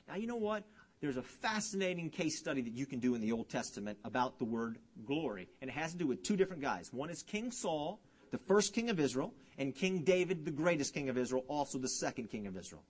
Now, 0.06 0.16
you 0.16 0.26
know 0.26 0.36
what? 0.36 0.64
There's 1.00 1.16
a 1.16 1.22
fascinating 1.22 2.10
case 2.10 2.38
study 2.38 2.60
that 2.60 2.74
you 2.74 2.84
can 2.84 2.98
do 2.98 3.14
in 3.14 3.22
the 3.22 3.32
Old 3.32 3.48
Testament 3.48 3.98
about 4.04 4.38
the 4.38 4.44
word 4.44 4.76
glory. 5.06 5.48
And 5.62 5.70
it 5.70 5.74
has 5.74 5.92
to 5.92 5.98
do 5.98 6.06
with 6.06 6.22
two 6.22 6.36
different 6.36 6.60
guys. 6.60 6.92
One 6.92 7.08
is 7.08 7.22
King 7.22 7.50
Saul, 7.50 7.98
the 8.30 8.36
first 8.36 8.74
king 8.74 8.90
of 8.90 9.00
Israel, 9.00 9.32
and 9.56 9.74
King 9.74 10.00
David, 10.00 10.44
the 10.44 10.50
greatest 10.50 10.92
king 10.92 11.08
of 11.08 11.16
Israel, 11.16 11.46
also 11.48 11.78
the 11.78 11.88
second 11.88 12.28
king 12.28 12.46
of 12.46 12.58
Israel. 12.58 12.82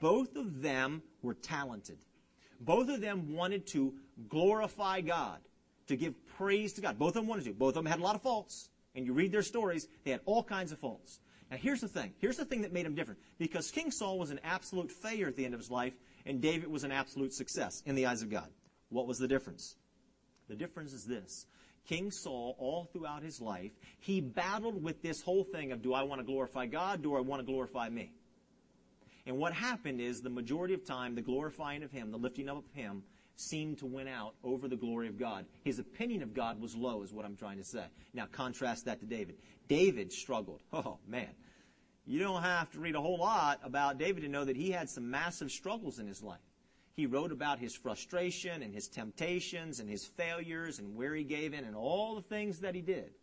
Both 0.00 0.34
of 0.34 0.62
them 0.62 1.00
were 1.22 1.34
talented. 1.34 1.98
Both 2.64 2.88
of 2.88 3.00
them 3.00 3.34
wanted 3.34 3.66
to 3.68 3.94
glorify 4.28 5.00
God, 5.00 5.38
to 5.88 5.96
give 5.96 6.14
praise 6.36 6.72
to 6.74 6.80
God. 6.80 6.98
Both 6.98 7.10
of 7.10 7.14
them 7.14 7.26
wanted 7.26 7.44
to. 7.44 7.52
Both 7.52 7.76
of 7.76 7.84
them 7.84 7.86
had 7.86 7.98
a 7.98 8.02
lot 8.02 8.14
of 8.14 8.22
faults. 8.22 8.68
And 8.94 9.04
you 9.04 9.12
read 9.12 9.32
their 9.32 9.42
stories, 9.42 9.88
they 10.04 10.12
had 10.12 10.20
all 10.24 10.42
kinds 10.42 10.72
of 10.72 10.78
faults. 10.78 11.20
Now 11.50 11.56
here's 11.56 11.80
the 11.80 11.88
thing. 11.88 12.12
Here's 12.18 12.36
the 12.36 12.44
thing 12.44 12.62
that 12.62 12.72
made 12.72 12.86
them 12.86 12.94
different. 12.94 13.20
Because 13.38 13.70
King 13.70 13.90
Saul 13.90 14.18
was 14.18 14.30
an 14.30 14.40
absolute 14.44 14.90
failure 14.90 15.28
at 15.28 15.36
the 15.36 15.44
end 15.44 15.54
of 15.54 15.60
his 15.60 15.70
life, 15.70 15.94
and 16.24 16.40
David 16.40 16.70
was 16.70 16.84
an 16.84 16.92
absolute 16.92 17.34
success 17.34 17.82
in 17.86 17.94
the 17.94 18.06
eyes 18.06 18.22
of 18.22 18.30
God. 18.30 18.48
What 18.88 19.06
was 19.06 19.18
the 19.18 19.28
difference? 19.28 19.76
The 20.48 20.54
difference 20.54 20.92
is 20.92 21.04
this. 21.04 21.46
King 21.86 22.10
Saul, 22.10 22.56
all 22.58 22.88
throughout 22.92 23.22
his 23.22 23.40
life, 23.40 23.72
he 23.98 24.20
battled 24.20 24.82
with 24.82 25.02
this 25.02 25.20
whole 25.20 25.44
thing 25.44 25.72
of 25.72 25.82
do 25.82 25.92
I 25.92 26.02
want 26.02 26.20
to 26.20 26.24
glorify 26.24 26.66
God? 26.66 27.02
Do 27.02 27.16
I 27.16 27.20
want 27.20 27.40
to 27.40 27.46
glorify 27.46 27.88
me? 27.88 28.12
And 29.26 29.38
what 29.38 29.52
happened 29.52 30.00
is 30.00 30.20
the 30.20 30.30
majority 30.30 30.74
of 30.74 30.84
time, 30.84 31.14
the 31.14 31.22
glorifying 31.22 31.82
of 31.82 31.90
him, 31.90 32.10
the 32.10 32.18
lifting 32.18 32.48
up 32.48 32.58
of 32.58 32.72
him, 32.72 33.02
seemed 33.36 33.78
to 33.78 33.86
win 33.86 34.06
out 34.06 34.34
over 34.44 34.68
the 34.68 34.76
glory 34.76 35.08
of 35.08 35.18
God. 35.18 35.46
His 35.64 35.78
opinion 35.78 36.22
of 36.22 36.34
God 36.34 36.60
was 36.60 36.76
low, 36.76 37.02
is 37.02 37.12
what 37.12 37.24
I'm 37.24 37.36
trying 37.36 37.58
to 37.58 37.64
say. 37.64 37.84
Now 38.12 38.26
contrast 38.30 38.84
that 38.84 39.00
to 39.00 39.06
David. 39.06 39.36
David 39.68 40.12
struggled. 40.12 40.62
Oh, 40.72 40.98
man. 41.06 41.30
You 42.06 42.18
don't 42.18 42.42
have 42.42 42.70
to 42.72 42.80
read 42.80 42.96
a 42.96 43.00
whole 43.00 43.18
lot 43.18 43.60
about 43.64 43.96
David 43.96 44.22
to 44.24 44.28
know 44.28 44.44
that 44.44 44.56
he 44.56 44.70
had 44.70 44.90
some 44.90 45.10
massive 45.10 45.50
struggles 45.50 45.98
in 45.98 46.06
his 46.06 46.22
life. 46.22 46.38
He 46.94 47.06
wrote 47.06 47.32
about 47.32 47.58
his 47.58 47.74
frustration 47.74 48.62
and 48.62 48.74
his 48.74 48.88
temptations 48.88 49.80
and 49.80 49.88
his 49.88 50.04
failures 50.04 50.78
and 50.78 50.94
where 50.94 51.14
he 51.14 51.24
gave 51.24 51.54
in 51.54 51.64
and 51.64 51.74
all 51.74 52.14
the 52.14 52.22
things 52.22 52.60
that 52.60 52.74
he 52.74 52.82
did. 52.82 53.14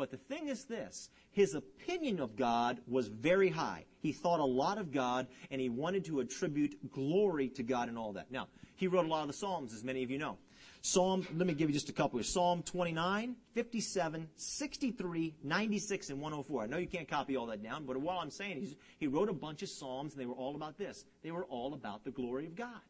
But 0.00 0.10
the 0.10 0.16
thing 0.16 0.48
is 0.48 0.64
this 0.64 1.10
his 1.30 1.54
opinion 1.54 2.20
of 2.20 2.34
God 2.34 2.80
was 2.88 3.08
very 3.08 3.50
high. 3.50 3.84
He 4.00 4.12
thought 4.12 4.40
a 4.40 4.44
lot 4.46 4.78
of 4.78 4.92
God, 4.92 5.26
and 5.50 5.60
he 5.60 5.68
wanted 5.68 6.06
to 6.06 6.20
attribute 6.20 6.90
glory 6.90 7.50
to 7.50 7.62
God 7.62 7.90
and 7.90 7.98
all 7.98 8.14
that. 8.14 8.32
Now, 8.32 8.48
he 8.76 8.86
wrote 8.86 9.04
a 9.04 9.08
lot 9.08 9.20
of 9.20 9.26
the 9.26 9.34
Psalms, 9.34 9.74
as 9.74 9.84
many 9.84 10.02
of 10.02 10.10
you 10.10 10.16
know. 10.16 10.38
Psalm, 10.80 11.26
let 11.36 11.46
me 11.46 11.52
give 11.52 11.68
you 11.68 11.74
just 11.74 11.90
a 11.90 11.92
couple 11.92 12.18
here. 12.18 12.24
Psalm 12.24 12.62
29, 12.62 13.36
57, 13.52 14.26
63, 14.36 15.34
96, 15.44 16.08
and 16.08 16.18
104. 16.18 16.62
I 16.62 16.66
know 16.66 16.78
you 16.78 16.86
can't 16.86 17.06
copy 17.06 17.36
all 17.36 17.44
that 17.48 17.62
down, 17.62 17.84
but 17.84 17.98
what 17.98 18.16
I'm 18.22 18.30
saying 18.30 18.62
is 18.62 18.76
he 18.96 19.06
wrote 19.06 19.28
a 19.28 19.34
bunch 19.34 19.62
of 19.62 19.68
Psalms, 19.68 20.14
and 20.14 20.22
they 20.22 20.24
were 20.24 20.32
all 20.32 20.56
about 20.56 20.78
this. 20.78 21.04
They 21.22 21.30
were 21.30 21.44
all 21.44 21.74
about 21.74 22.04
the 22.04 22.10
glory 22.10 22.46
of 22.46 22.56
God. 22.56 22.80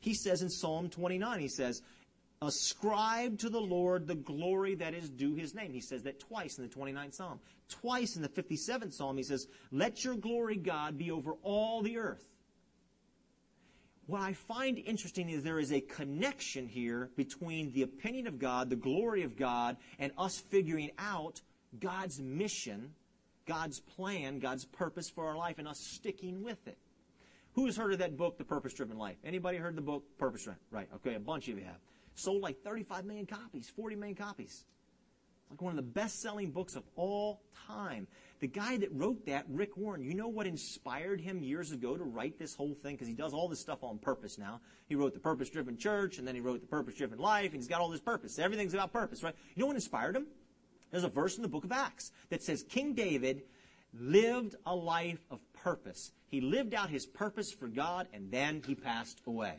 He 0.00 0.14
says 0.14 0.40
in 0.40 0.48
Psalm 0.48 0.88
29, 0.88 1.40
he 1.40 1.48
says, 1.48 1.82
Ascribe 2.42 3.38
to 3.38 3.48
the 3.48 3.60
Lord 3.60 4.08
the 4.08 4.16
glory 4.16 4.74
that 4.74 4.94
is 4.94 5.08
due 5.08 5.34
his 5.34 5.54
name. 5.54 5.72
He 5.72 5.80
says 5.80 6.02
that 6.02 6.18
twice 6.18 6.58
in 6.58 6.68
the 6.68 6.74
29th 6.74 7.14
Psalm. 7.14 7.38
Twice 7.68 8.16
in 8.16 8.22
the 8.22 8.28
57th 8.28 8.92
Psalm, 8.92 9.16
he 9.16 9.22
says, 9.22 9.46
Let 9.70 10.04
your 10.04 10.16
glory, 10.16 10.56
God, 10.56 10.98
be 10.98 11.12
over 11.12 11.34
all 11.42 11.82
the 11.82 11.98
earth. 11.98 12.28
What 14.06 14.20
I 14.20 14.32
find 14.32 14.76
interesting 14.78 15.30
is 15.30 15.44
there 15.44 15.60
is 15.60 15.72
a 15.72 15.80
connection 15.80 16.66
here 16.66 17.10
between 17.16 17.72
the 17.72 17.82
opinion 17.82 18.26
of 18.26 18.40
God, 18.40 18.68
the 18.68 18.76
glory 18.76 19.22
of 19.22 19.36
God, 19.36 19.76
and 20.00 20.10
us 20.18 20.38
figuring 20.38 20.90
out 20.98 21.40
God's 21.78 22.20
mission, 22.20 22.92
God's 23.46 23.78
plan, 23.78 24.40
God's 24.40 24.64
purpose 24.64 25.08
for 25.08 25.28
our 25.28 25.36
life, 25.36 25.60
and 25.60 25.68
us 25.68 25.78
sticking 25.78 26.42
with 26.42 26.66
it. 26.66 26.76
Who's 27.54 27.76
heard 27.76 27.92
of 27.92 28.00
that 28.00 28.16
book, 28.16 28.36
The 28.38 28.44
Purpose 28.44 28.74
Driven 28.74 28.98
Life? 28.98 29.16
Anybody 29.24 29.58
heard 29.58 29.76
the 29.76 29.82
book, 29.82 30.02
Purpose 30.18 30.44
Driven? 30.44 30.60
Right, 30.72 30.88
okay, 30.96 31.14
a 31.14 31.20
bunch 31.20 31.48
of 31.48 31.58
you 31.58 31.64
have. 31.64 31.78
Sold 32.14 32.42
like 32.42 32.62
35 32.62 33.04
million 33.04 33.26
copies, 33.26 33.70
40 33.70 33.96
million 33.96 34.16
copies. 34.16 34.64
Like 35.50 35.60
one 35.60 35.72
of 35.72 35.76
the 35.76 35.82
best 35.82 36.22
selling 36.22 36.50
books 36.50 36.76
of 36.76 36.82
all 36.96 37.42
time. 37.66 38.06
The 38.40 38.48
guy 38.48 38.78
that 38.78 38.88
wrote 38.92 39.26
that, 39.26 39.44
Rick 39.48 39.76
Warren, 39.76 40.02
you 40.02 40.14
know 40.14 40.28
what 40.28 40.46
inspired 40.46 41.20
him 41.20 41.42
years 41.42 41.72
ago 41.72 41.96
to 41.96 42.02
write 42.02 42.38
this 42.38 42.54
whole 42.54 42.74
thing? 42.74 42.94
Because 42.94 43.06
he 43.06 43.14
does 43.14 43.34
all 43.34 43.48
this 43.48 43.60
stuff 43.60 43.84
on 43.84 43.98
purpose 43.98 44.38
now. 44.38 44.60
He 44.88 44.94
wrote 44.94 45.14
The 45.14 45.20
Purpose 45.20 45.50
Driven 45.50 45.76
Church, 45.76 46.18
and 46.18 46.26
then 46.26 46.34
he 46.34 46.40
wrote 46.40 46.60
The 46.60 46.66
Purpose 46.66 46.94
Driven 46.94 47.18
Life, 47.18 47.52
and 47.52 47.56
he's 47.56 47.68
got 47.68 47.80
all 47.80 47.90
this 47.90 48.00
purpose. 48.00 48.38
Everything's 48.38 48.74
about 48.74 48.92
purpose, 48.92 49.22
right? 49.22 49.34
You 49.54 49.60
know 49.60 49.66
what 49.66 49.76
inspired 49.76 50.16
him? 50.16 50.26
There's 50.90 51.04
a 51.04 51.08
verse 51.08 51.36
in 51.36 51.42
the 51.42 51.48
book 51.48 51.64
of 51.64 51.72
Acts 51.72 52.12
that 52.30 52.42
says 52.42 52.62
King 52.62 52.94
David 52.94 53.42
lived 53.94 54.56
a 54.66 54.74
life 54.74 55.24
of 55.30 55.40
purpose. 55.52 56.12
He 56.28 56.40
lived 56.40 56.74
out 56.74 56.90
his 56.90 57.06
purpose 57.06 57.52
for 57.52 57.68
God, 57.68 58.08
and 58.12 58.30
then 58.30 58.62
he 58.66 58.74
passed 58.74 59.20
away. 59.26 59.56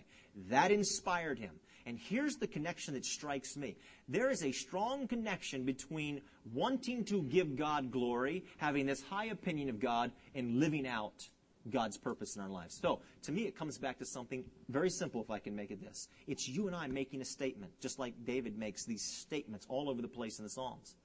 That 0.49 0.71
inspired 0.71 1.39
him. 1.39 1.51
And 1.85 1.99
here's 1.99 2.37
the 2.37 2.47
connection 2.47 2.93
that 2.93 3.05
strikes 3.05 3.57
me. 3.57 3.75
There 4.07 4.29
is 4.29 4.43
a 4.43 4.51
strong 4.51 5.07
connection 5.07 5.63
between 5.63 6.21
wanting 6.53 7.03
to 7.05 7.23
give 7.23 7.57
God 7.57 7.91
glory, 7.91 8.45
having 8.57 8.85
this 8.85 9.01
high 9.01 9.25
opinion 9.25 9.69
of 9.69 9.79
God, 9.79 10.11
and 10.33 10.59
living 10.59 10.87
out 10.87 11.27
God's 11.69 11.97
purpose 11.97 12.35
in 12.35 12.41
our 12.41 12.49
lives. 12.49 12.79
So, 12.81 13.01
to 13.23 13.31
me, 13.31 13.43
it 13.43 13.57
comes 13.57 13.77
back 13.77 13.99
to 13.99 14.05
something 14.05 14.43
very 14.69 14.89
simple, 14.89 15.21
if 15.21 15.29
I 15.29 15.39
can 15.39 15.55
make 15.55 15.71
it 15.71 15.81
this. 15.81 16.07
It's 16.27 16.47
you 16.47 16.67
and 16.67 16.75
I 16.75 16.87
making 16.87 17.21
a 17.21 17.25
statement, 17.25 17.71
just 17.79 17.99
like 17.99 18.13
David 18.25 18.57
makes 18.57 18.85
these 18.85 19.01
statements 19.01 19.65
all 19.69 19.89
over 19.89 20.01
the 20.01 20.07
place 20.07 20.39
in 20.39 20.43
the 20.43 20.49
Psalms. 20.49 20.95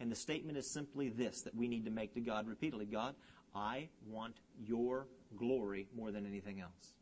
And 0.00 0.10
the 0.10 0.16
statement 0.16 0.58
is 0.58 0.70
simply 0.70 1.08
this 1.08 1.42
that 1.42 1.54
we 1.54 1.68
need 1.68 1.84
to 1.84 1.90
make 1.90 2.14
to 2.14 2.20
God 2.20 2.46
repeatedly 2.46 2.86
God, 2.86 3.14
I 3.54 3.88
want 4.06 4.36
your 4.64 5.06
glory 5.36 5.88
more 5.96 6.10
than 6.10 6.26
anything 6.26 6.60
else. 6.60 6.97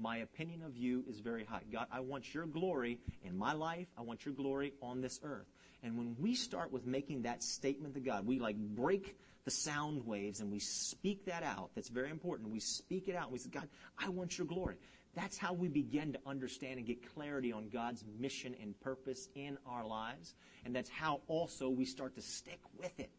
My 0.00 0.18
opinion 0.18 0.62
of 0.62 0.78
you 0.78 1.04
is 1.08 1.20
very 1.20 1.44
high. 1.44 1.60
God, 1.70 1.86
I 1.92 2.00
want 2.00 2.32
your 2.32 2.46
glory 2.46 2.98
in 3.22 3.36
my 3.36 3.52
life. 3.52 3.86
I 3.98 4.02
want 4.02 4.24
your 4.24 4.32
glory 4.32 4.72
on 4.82 5.02
this 5.02 5.20
earth. 5.22 5.46
And 5.82 5.98
when 5.98 6.16
we 6.18 6.34
start 6.34 6.72
with 6.72 6.86
making 6.86 7.22
that 7.22 7.42
statement 7.42 7.94
to 7.94 8.00
God, 8.00 8.26
we 8.26 8.38
like 8.38 8.56
break 8.56 9.16
the 9.44 9.50
sound 9.50 10.06
waves 10.06 10.40
and 10.40 10.50
we 10.50 10.58
speak 10.58 11.26
that 11.26 11.42
out. 11.42 11.70
That's 11.74 11.88
very 11.88 12.10
important. 12.10 12.50
We 12.50 12.60
speak 12.60 13.08
it 13.08 13.16
out. 13.16 13.24
And 13.24 13.32
we 13.32 13.38
say, 13.38 13.50
God, 13.50 13.68
I 13.98 14.08
want 14.08 14.38
your 14.38 14.46
glory. 14.46 14.76
That's 15.14 15.36
how 15.36 15.52
we 15.52 15.68
begin 15.68 16.12
to 16.14 16.20
understand 16.24 16.78
and 16.78 16.86
get 16.86 17.14
clarity 17.14 17.52
on 17.52 17.68
God's 17.68 18.02
mission 18.18 18.54
and 18.62 18.78
purpose 18.80 19.28
in 19.34 19.58
our 19.66 19.84
lives. 19.84 20.34
And 20.64 20.74
that's 20.74 20.88
how 20.90 21.20
also 21.26 21.68
we 21.68 21.84
start 21.84 22.14
to 22.14 22.22
stick 22.22 22.60
with 22.78 22.98
it. 22.98 23.10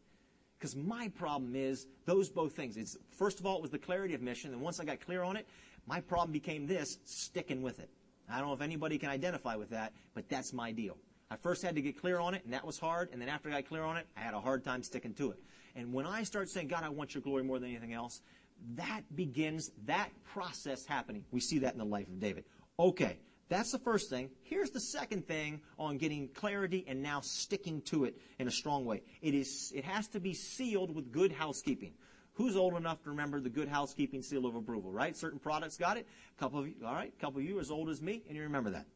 Because 0.58 0.76
my 0.76 1.08
problem 1.08 1.56
is 1.56 1.88
those 2.06 2.30
both 2.30 2.54
things. 2.54 2.76
It's, 2.76 2.96
first 3.10 3.40
of 3.40 3.46
all, 3.46 3.56
it 3.56 3.62
was 3.62 3.72
the 3.72 3.78
clarity 3.80 4.14
of 4.14 4.22
mission. 4.22 4.52
And 4.52 4.60
once 4.60 4.78
I 4.78 4.84
got 4.84 5.00
clear 5.00 5.24
on 5.24 5.36
it, 5.36 5.48
my 5.86 6.00
problem 6.00 6.32
became 6.32 6.66
this, 6.66 6.98
sticking 7.04 7.62
with 7.62 7.78
it. 7.78 7.90
I 8.30 8.38
don't 8.38 8.48
know 8.48 8.54
if 8.54 8.60
anybody 8.60 8.98
can 8.98 9.10
identify 9.10 9.56
with 9.56 9.70
that, 9.70 9.92
but 10.14 10.28
that's 10.28 10.52
my 10.52 10.72
deal. 10.72 10.96
I 11.30 11.36
first 11.36 11.62
had 11.62 11.74
to 11.76 11.82
get 11.82 12.00
clear 12.00 12.18
on 12.18 12.34
it, 12.34 12.44
and 12.44 12.52
that 12.52 12.64
was 12.64 12.78
hard. 12.78 13.08
And 13.12 13.20
then 13.20 13.28
after 13.28 13.48
I 13.48 13.52
got 13.52 13.68
clear 13.68 13.82
on 13.82 13.96
it, 13.96 14.06
I 14.16 14.20
had 14.20 14.34
a 14.34 14.40
hard 14.40 14.64
time 14.64 14.82
sticking 14.82 15.14
to 15.14 15.30
it. 15.30 15.38
And 15.74 15.92
when 15.92 16.06
I 16.06 16.22
start 16.24 16.50
saying, 16.50 16.68
God, 16.68 16.84
I 16.84 16.90
want 16.90 17.14
your 17.14 17.22
glory 17.22 17.42
more 17.42 17.58
than 17.58 17.70
anything 17.70 17.94
else, 17.94 18.20
that 18.74 19.02
begins 19.14 19.70
that 19.86 20.10
process 20.24 20.84
happening. 20.86 21.24
We 21.30 21.40
see 21.40 21.60
that 21.60 21.72
in 21.72 21.78
the 21.78 21.84
life 21.84 22.06
of 22.06 22.20
David. 22.20 22.44
Okay, 22.78 23.18
that's 23.48 23.72
the 23.72 23.78
first 23.78 24.08
thing. 24.08 24.30
Here's 24.42 24.70
the 24.70 24.80
second 24.80 25.26
thing 25.26 25.60
on 25.78 25.98
getting 25.98 26.28
clarity 26.28 26.84
and 26.88 27.02
now 27.02 27.20
sticking 27.20 27.82
to 27.82 28.04
it 28.04 28.16
in 28.38 28.48
a 28.48 28.50
strong 28.50 28.84
way. 28.84 29.02
It 29.20 29.34
is 29.34 29.72
it 29.74 29.84
has 29.84 30.08
to 30.08 30.20
be 30.20 30.34
sealed 30.34 30.94
with 30.94 31.12
good 31.12 31.32
housekeeping. 31.32 31.92
Who's 32.34 32.56
old 32.56 32.74
enough 32.74 33.02
to 33.02 33.10
remember 33.10 33.40
the 33.40 33.50
good 33.50 33.68
housekeeping 33.68 34.22
seal 34.22 34.46
of 34.46 34.54
approval, 34.54 34.90
right? 34.90 35.16
Certain 35.16 35.38
products 35.38 35.76
got 35.76 35.96
it. 35.96 36.06
A 36.36 36.40
couple 36.40 36.58
of 36.58 36.66
you, 36.66 36.74
all 36.84 36.94
right, 36.94 37.12
a 37.16 37.20
couple 37.20 37.40
of 37.40 37.44
you 37.44 37.60
as 37.60 37.70
old 37.70 37.90
as 37.90 38.00
me, 38.00 38.22
and 38.26 38.36
you 38.36 38.42
remember 38.42 38.70
that. 38.70 38.86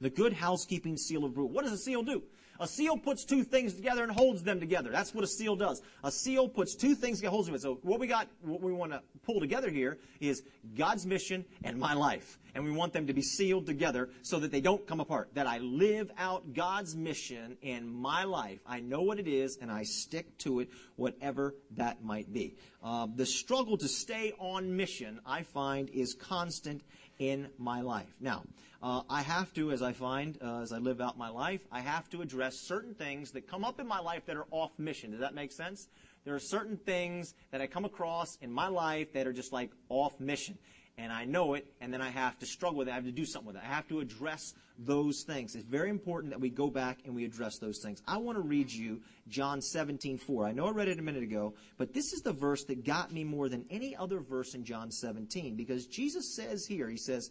The 0.00 0.10
good 0.10 0.32
housekeeping 0.32 0.96
seal 0.96 1.24
of 1.24 1.32
approval. 1.32 1.52
What 1.52 1.64
does 1.64 1.72
a 1.72 1.78
seal 1.78 2.02
do? 2.02 2.22
A 2.60 2.68
seal 2.68 2.98
puts 2.98 3.24
two 3.24 3.42
things 3.42 3.72
together 3.72 4.02
and 4.02 4.12
holds 4.12 4.42
them 4.42 4.60
together. 4.60 4.90
That's 4.90 5.14
what 5.14 5.24
a 5.24 5.26
seal 5.26 5.56
does. 5.56 5.80
A 6.04 6.12
seal 6.12 6.46
puts 6.46 6.74
two 6.74 6.94
things 6.94 7.18
together, 7.18 7.30
holds 7.30 7.48
them. 7.48 7.58
So 7.58 7.78
what 7.82 7.98
we 7.98 8.06
got, 8.06 8.28
what 8.42 8.60
we 8.60 8.70
want 8.70 8.92
to 8.92 9.02
pull 9.22 9.40
together 9.40 9.70
here 9.70 9.98
is 10.20 10.42
God's 10.76 11.06
mission 11.06 11.46
and 11.64 11.78
my 11.78 11.94
life. 11.94 12.38
And 12.54 12.62
we 12.64 12.70
want 12.70 12.92
them 12.92 13.06
to 13.06 13.14
be 13.14 13.22
sealed 13.22 13.64
together 13.64 14.10
so 14.20 14.40
that 14.40 14.50
they 14.50 14.60
don't 14.60 14.86
come 14.86 15.00
apart. 15.00 15.30
That 15.34 15.46
I 15.46 15.58
live 15.58 16.10
out 16.18 16.52
God's 16.52 16.94
mission 16.94 17.56
in 17.62 17.90
my 17.90 18.24
life. 18.24 18.60
I 18.66 18.80
know 18.80 19.00
what 19.00 19.18
it 19.18 19.28
is 19.28 19.56
and 19.60 19.70
I 19.70 19.84
stick 19.84 20.36
to 20.38 20.60
it, 20.60 20.68
whatever 20.96 21.54
that 21.76 22.04
might 22.04 22.30
be. 22.30 22.56
Uh, 22.82 23.06
the 23.14 23.24
struggle 23.24 23.78
to 23.78 23.88
stay 23.88 24.32
on 24.38 24.76
mission, 24.76 25.20
I 25.24 25.44
find, 25.44 25.88
is 25.88 26.12
constant 26.12 26.82
in 27.20 27.48
my 27.58 27.82
life. 27.82 28.08
Now, 28.18 28.42
uh, 28.82 29.02
I 29.08 29.20
have 29.20 29.52
to, 29.52 29.70
as 29.72 29.82
I 29.82 29.92
find, 29.92 30.38
uh, 30.42 30.62
as 30.62 30.72
I 30.72 30.78
live 30.78 31.02
out 31.02 31.18
my 31.18 31.28
life, 31.28 31.60
I 31.70 31.80
have 31.80 32.08
to 32.10 32.22
address 32.22 32.56
certain 32.56 32.94
things 32.94 33.30
that 33.32 33.46
come 33.46 33.62
up 33.62 33.78
in 33.78 33.86
my 33.86 34.00
life 34.00 34.24
that 34.26 34.36
are 34.36 34.46
off 34.50 34.70
mission. 34.78 35.10
Does 35.10 35.20
that 35.20 35.34
make 35.34 35.52
sense? 35.52 35.88
There 36.24 36.34
are 36.34 36.40
certain 36.40 36.78
things 36.78 37.34
that 37.50 37.60
I 37.60 37.66
come 37.66 37.84
across 37.84 38.38
in 38.40 38.50
my 38.50 38.68
life 38.68 39.12
that 39.12 39.26
are 39.26 39.34
just 39.34 39.52
like 39.52 39.70
off 39.90 40.18
mission. 40.18 40.56
And 41.00 41.10
I 41.10 41.24
know 41.24 41.54
it, 41.54 41.66
and 41.80 41.90
then 41.92 42.02
I 42.02 42.10
have 42.10 42.38
to 42.40 42.46
struggle 42.46 42.78
with 42.78 42.88
it. 42.88 42.90
I 42.90 42.94
have 42.94 43.06
to 43.06 43.10
do 43.10 43.24
something 43.24 43.46
with 43.46 43.56
it. 43.56 43.62
I 43.64 43.74
have 43.74 43.88
to 43.88 44.00
address 44.00 44.52
those 44.78 45.22
things. 45.22 45.54
It's 45.54 45.64
very 45.64 45.88
important 45.88 46.30
that 46.30 46.40
we 46.40 46.50
go 46.50 46.68
back 46.68 46.98
and 47.06 47.14
we 47.14 47.24
address 47.24 47.58
those 47.58 47.78
things. 47.78 48.02
I 48.06 48.18
want 48.18 48.36
to 48.36 48.42
read 48.42 48.70
you 48.70 49.00
John 49.26 49.62
17, 49.62 50.18
4. 50.18 50.46
I 50.46 50.52
know 50.52 50.66
I 50.66 50.72
read 50.72 50.88
it 50.88 50.98
a 50.98 51.02
minute 51.02 51.22
ago, 51.22 51.54
but 51.78 51.94
this 51.94 52.12
is 52.12 52.20
the 52.20 52.34
verse 52.34 52.64
that 52.64 52.84
got 52.84 53.12
me 53.12 53.24
more 53.24 53.48
than 53.48 53.64
any 53.70 53.96
other 53.96 54.20
verse 54.20 54.54
in 54.54 54.62
John 54.62 54.90
17 54.90 55.56
because 55.56 55.86
Jesus 55.86 56.34
says 56.34 56.66
here, 56.66 56.88
He 56.90 56.98
says, 56.98 57.30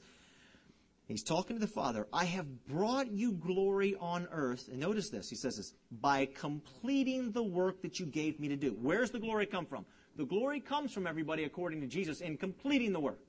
He's 1.08 1.24
talking 1.24 1.56
to 1.56 1.60
the 1.60 1.72
Father. 1.72 2.08
I 2.12 2.26
have 2.26 2.66
brought 2.66 3.12
you 3.12 3.34
glory 3.34 3.96
on 4.00 4.28
earth. 4.32 4.68
And 4.68 4.80
notice 4.80 5.10
this. 5.10 5.28
He 5.28 5.36
says 5.36 5.58
this. 5.58 5.74
By 5.92 6.28
completing 6.28 7.32
the 7.32 7.42
work 7.42 7.82
that 7.82 8.00
you 8.00 8.06
gave 8.06 8.40
me 8.40 8.48
to 8.50 8.56
do. 8.56 8.78
Where's 8.80 9.10
the 9.10 9.18
glory 9.18 9.48
come 9.48 9.66
from? 9.66 9.86
The 10.18 10.26
glory 10.26 10.60
comes 10.60 10.94
from 10.94 11.08
everybody, 11.08 11.46
according 11.46 11.82
to 11.82 11.88
Jesus, 11.88 12.22
in 12.22 12.38
completing 12.38 12.94
the 12.94 13.00
work. 13.00 13.20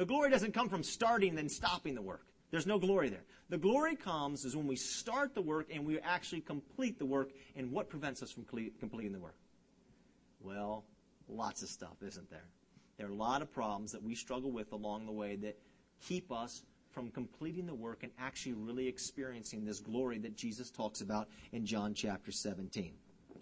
The 0.00 0.06
glory 0.06 0.30
doesn't 0.30 0.54
come 0.54 0.70
from 0.70 0.82
starting 0.82 1.28
and 1.28 1.36
then 1.36 1.50
stopping 1.50 1.94
the 1.94 2.00
work. 2.00 2.24
There's 2.50 2.66
no 2.66 2.78
glory 2.78 3.10
there. 3.10 3.24
The 3.50 3.58
glory 3.58 3.96
comes 3.96 4.46
is 4.46 4.56
when 4.56 4.66
we 4.66 4.74
start 4.74 5.34
the 5.34 5.42
work 5.42 5.66
and 5.70 5.84
we 5.84 5.98
actually 5.98 6.40
complete 6.40 6.98
the 6.98 7.04
work. 7.04 7.32
And 7.54 7.70
what 7.70 7.90
prevents 7.90 8.22
us 8.22 8.32
from 8.32 8.46
completing 8.46 9.12
the 9.12 9.18
work? 9.18 9.36
Well, 10.40 10.86
lots 11.28 11.62
of 11.62 11.68
stuff, 11.68 12.02
isn't 12.02 12.30
there? 12.30 12.46
There 12.96 13.08
are 13.08 13.10
a 13.10 13.14
lot 13.14 13.42
of 13.42 13.52
problems 13.52 13.92
that 13.92 14.02
we 14.02 14.14
struggle 14.14 14.50
with 14.50 14.72
along 14.72 15.04
the 15.04 15.12
way 15.12 15.36
that 15.36 15.58
keep 16.00 16.32
us 16.32 16.62
from 16.92 17.10
completing 17.10 17.66
the 17.66 17.74
work 17.74 18.02
and 18.02 18.10
actually 18.18 18.54
really 18.54 18.88
experiencing 18.88 19.66
this 19.66 19.80
glory 19.80 20.16
that 20.20 20.34
Jesus 20.34 20.70
talks 20.70 21.02
about 21.02 21.28
in 21.52 21.66
John 21.66 21.92
chapter 21.92 22.32
17. 22.32 22.94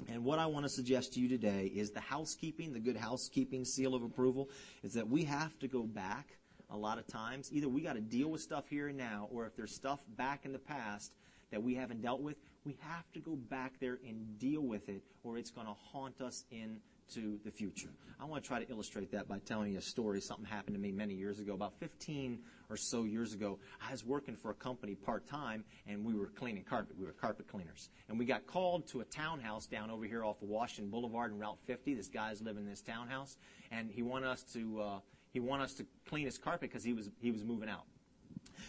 And 0.08 0.24
what 0.24 0.40
I 0.40 0.46
want 0.46 0.64
to 0.64 0.70
suggest 0.70 1.12
to 1.12 1.20
you 1.20 1.28
today 1.28 1.70
is 1.72 1.92
the 1.92 2.00
housekeeping, 2.00 2.72
the 2.72 2.80
good 2.80 2.96
housekeeping 2.96 3.64
seal 3.64 3.94
of 3.94 4.02
approval, 4.02 4.50
is 4.82 4.92
that 4.94 5.08
we 5.08 5.22
have 5.22 5.56
to 5.60 5.68
go 5.68 5.84
back 5.84 6.34
a 6.70 6.76
lot 6.76 6.98
of 6.98 7.06
times. 7.06 7.50
Either 7.52 7.68
we 7.68 7.80
got 7.80 7.94
to 7.94 8.00
deal 8.00 8.28
with 8.28 8.40
stuff 8.40 8.64
here 8.68 8.88
and 8.88 8.98
now, 8.98 9.28
or 9.30 9.46
if 9.46 9.56
there's 9.56 9.75
stuff 9.75 10.00
back 10.16 10.44
in 10.44 10.52
the 10.52 10.58
past 10.58 11.12
that 11.50 11.62
we 11.62 11.75
haven't 11.75 12.02
dealt 12.02 12.20
with, 12.20 12.37
we 12.64 12.76
have 12.80 13.10
to 13.12 13.20
go 13.20 13.34
back 13.34 13.75
there 13.80 13.98
and 14.06 14.38
deal 14.38 14.60
with 14.60 14.88
it, 14.88 15.02
or 15.22 15.38
it's 15.38 15.50
going 15.50 15.66
to 15.66 15.72
haunt 15.92 16.20
us 16.20 16.44
into 16.50 17.38
the 17.44 17.50
future. 17.50 17.88
I 18.20 18.26
want 18.26 18.42
to 18.42 18.48
try 18.48 18.62
to 18.62 18.70
illustrate 18.70 19.12
that 19.12 19.28
by 19.28 19.38
telling 19.38 19.72
you 19.72 19.78
a 19.78 19.82
story. 19.82 20.20
Something 20.20 20.44
happened 20.44 20.75
to 20.75 20.80
me 20.80 20.92
many 20.92 21.14
years 21.14 21.38
ago, 21.38 21.54
about 21.54 21.78
15 21.80 22.40
or 22.68 22.76
so 22.76 23.04
years 23.04 23.32
ago. 23.32 23.58
I 23.80 23.92
was 23.92 24.04
working 24.04 24.37
for 24.37 24.50
a 24.50 24.54
company 24.54 24.94
part 24.94 25.26
time, 25.26 25.64
and 25.87 26.04
we 26.04 26.14
were 26.14 26.26
cleaning 26.26 26.64
carpet. 26.64 26.98
We 26.98 27.06
were 27.06 27.12
carpet 27.12 27.48
cleaners, 27.48 27.88
and 28.08 28.18
we 28.18 28.26
got 28.26 28.46
called 28.46 28.87
to 28.88 29.00
a 29.00 29.04
townhouse 29.04 29.66
down 29.66 29.90
over 29.90 30.04
here 30.04 30.25
off 30.25 30.42
of 30.42 30.48
Washington 30.48 30.90
Boulevard 30.90 31.30
and 31.30 31.40
Route 31.40 31.58
50. 31.66 31.94
This 31.94 32.08
guy's 32.08 32.42
living 32.42 32.64
in 32.64 32.68
this 32.68 32.82
townhouse, 32.82 33.38
and 33.70 33.90
he 33.90 34.02
wanted 34.02 34.28
us 34.28 34.42
to 34.52 34.80
uh, 34.80 34.98
he 35.40 35.47
wanted 35.47 35.64
us 35.64 35.75
to 35.75 35.87
clean 36.09 36.26
his 36.26 36.37
carpet 36.37 36.68
because 36.71 36.83
he 36.83 36.92
was 36.92 37.11
he 37.21 37.30
was 37.30 37.45
moving 37.45 37.68
out. 37.68 37.85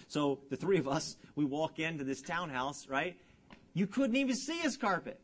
So 0.07 0.39
the 0.49 0.55
three 0.55 0.77
of 0.77 0.87
us, 0.87 1.17
we 1.35 1.45
walk 1.45 1.79
into 1.79 2.03
this 2.03 2.21
townhouse, 2.21 2.87
right? 2.87 3.17
You 3.73 3.87
couldn't 3.87 4.15
even 4.15 4.35
see 4.35 4.57
his 4.59 4.77
carpet. 4.77 5.19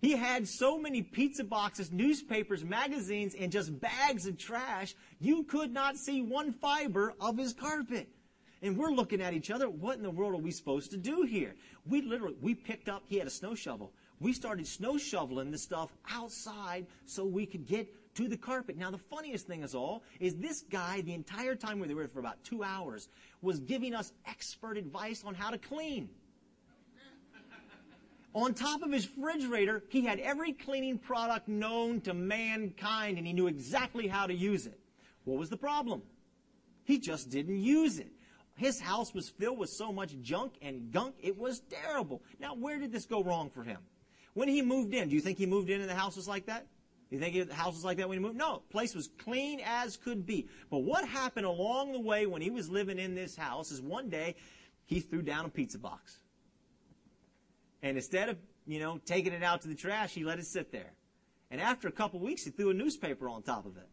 He 0.00 0.12
had 0.12 0.46
so 0.46 0.78
many 0.78 1.02
pizza 1.02 1.44
boxes, 1.44 1.90
newspapers, 1.90 2.64
magazines, 2.64 3.34
and 3.38 3.50
just 3.50 3.80
bags 3.80 4.26
of 4.26 4.36
trash, 4.38 4.94
you 5.20 5.44
could 5.44 5.72
not 5.72 5.96
see 5.96 6.20
one 6.20 6.52
fiber 6.52 7.14
of 7.20 7.38
his 7.38 7.52
carpet. 7.52 8.08
And 8.62 8.76
we're 8.76 8.90
looking 8.90 9.20
at 9.20 9.34
each 9.34 9.50
other, 9.50 9.70
what 9.70 9.96
in 9.96 10.02
the 10.02 10.10
world 10.10 10.34
are 10.34 10.42
we 10.42 10.50
supposed 10.50 10.90
to 10.90 10.96
do 10.96 11.22
here? 11.22 11.54
We 11.88 12.02
literally, 12.02 12.36
we 12.40 12.54
picked 12.54 12.88
up, 12.88 13.04
he 13.06 13.18
had 13.18 13.26
a 13.26 13.30
snow 13.30 13.54
shovel. 13.54 13.92
We 14.20 14.32
started 14.32 14.66
snow 14.66 14.98
shoveling 14.98 15.50
the 15.50 15.58
stuff 15.58 15.90
outside 16.10 16.86
so 17.04 17.24
we 17.24 17.46
could 17.46 17.66
get 17.66 17.88
to 18.16 18.28
the 18.28 18.36
carpet. 18.36 18.76
Now, 18.76 18.90
the 18.90 18.98
funniest 18.98 19.46
thing 19.46 19.62
is 19.62 19.74
all 19.74 20.02
is 20.20 20.34
this 20.36 20.62
guy, 20.62 21.02
the 21.02 21.14
entire 21.14 21.54
time 21.54 21.78
we 21.78 21.88
were 21.88 22.02
there 22.02 22.08
for 22.08 22.20
about 22.20 22.42
two 22.44 22.62
hours, 22.62 23.08
was 23.42 23.60
giving 23.60 23.94
us 23.94 24.12
expert 24.26 24.76
advice 24.76 25.22
on 25.24 25.34
how 25.34 25.50
to 25.50 25.58
clean. 25.58 26.08
On 28.34 28.52
top 28.52 28.82
of 28.82 28.92
his 28.92 29.08
refrigerator, 29.16 29.82
he 29.88 30.04
had 30.04 30.20
every 30.20 30.52
cleaning 30.52 30.98
product 30.98 31.48
known 31.48 32.02
to 32.02 32.12
mankind 32.12 33.16
and 33.16 33.26
he 33.26 33.32
knew 33.32 33.46
exactly 33.46 34.06
how 34.06 34.26
to 34.26 34.34
use 34.34 34.66
it. 34.66 34.78
What 35.24 35.38
was 35.38 35.48
the 35.48 35.56
problem? 35.56 36.02
He 36.84 36.98
just 36.98 37.30
didn't 37.30 37.62
use 37.62 37.98
it. 37.98 38.12
His 38.56 38.78
house 38.78 39.14
was 39.14 39.30
filled 39.30 39.58
with 39.58 39.70
so 39.70 39.90
much 39.90 40.20
junk 40.20 40.54
and 40.60 40.90
gunk, 40.92 41.14
it 41.18 41.38
was 41.38 41.60
terrible. 41.70 42.22
Now, 42.38 42.54
where 42.54 42.78
did 42.78 42.92
this 42.92 43.06
go 43.06 43.22
wrong 43.22 43.48
for 43.48 43.62
him? 43.62 43.78
When 44.34 44.48
he 44.48 44.60
moved 44.60 44.92
in, 44.92 45.08
do 45.08 45.14
you 45.14 45.22
think 45.22 45.38
he 45.38 45.46
moved 45.46 45.70
in 45.70 45.80
and 45.80 45.88
the 45.88 45.94
house 45.94 46.16
was 46.16 46.28
like 46.28 46.46
that? 46.46 46.66
You 47.10 47.20
think 47.20 47.48
the 47.48 47.54
house 47.54 47.74
was 47.74 47.84
like 47.84 47.98
that 47.98 48.08
when 48.08 48.18
he 48.18 48.24
moved? 48.24 48.36
No, 48.36 48.62
place 48.70 48.94
was 48.94 49.10
clean 49.18 49.60
as 49.64 49.96
could 49.96 50.26
be. 50.26 50.48
But 50.70 50.78
what 50.78 51.06
happened 51.06 51.46
along 51.46 51.92
the 51.92 52.00
way 52.00 52.26
when 52.26 52.42
he 52.42 52.50
was 52.50 52.68
living 52.68 52.98
in 52.98 53.14
this 53.14 53.36
house 53.36 53.70
is 53.70 53.80
one 53.80 54.08
day 54.08 54.34
he 54.84 55.00
threw 55.00 55.22
down 55.22 55.44
a 55.44 55.48
pizza 55.48 55.78
box. 55.78 56.18
And 57.82 57.96
instead 57.96 58.28
of, 58.28 58.38
you 58.66 58.80
know, 58.80 58.98
taking 59.04 59.32
it 59.32 59.44
out 59.44 59.62
to 59.62 59.68
the 59.68 59.74
trash, 59.74 60.14
he 60.14 60.24
let 60.24 60.40
it 60.40 60.46
sit 60.46 60.72
there. 60.72 60.92
And 61.50 61.60
after 61.60 61.86
a 61.86 61.92
couple 61.92 62.18
weeks, 62.18 62.44
he 62.44 62.50
threw 62.50 62.70
a 62.70 62.74
newspaper 62.74 63.28
on 63.28 63.42
top 63.42 63.66
of 63.66 63.76
it. 63.76 63.88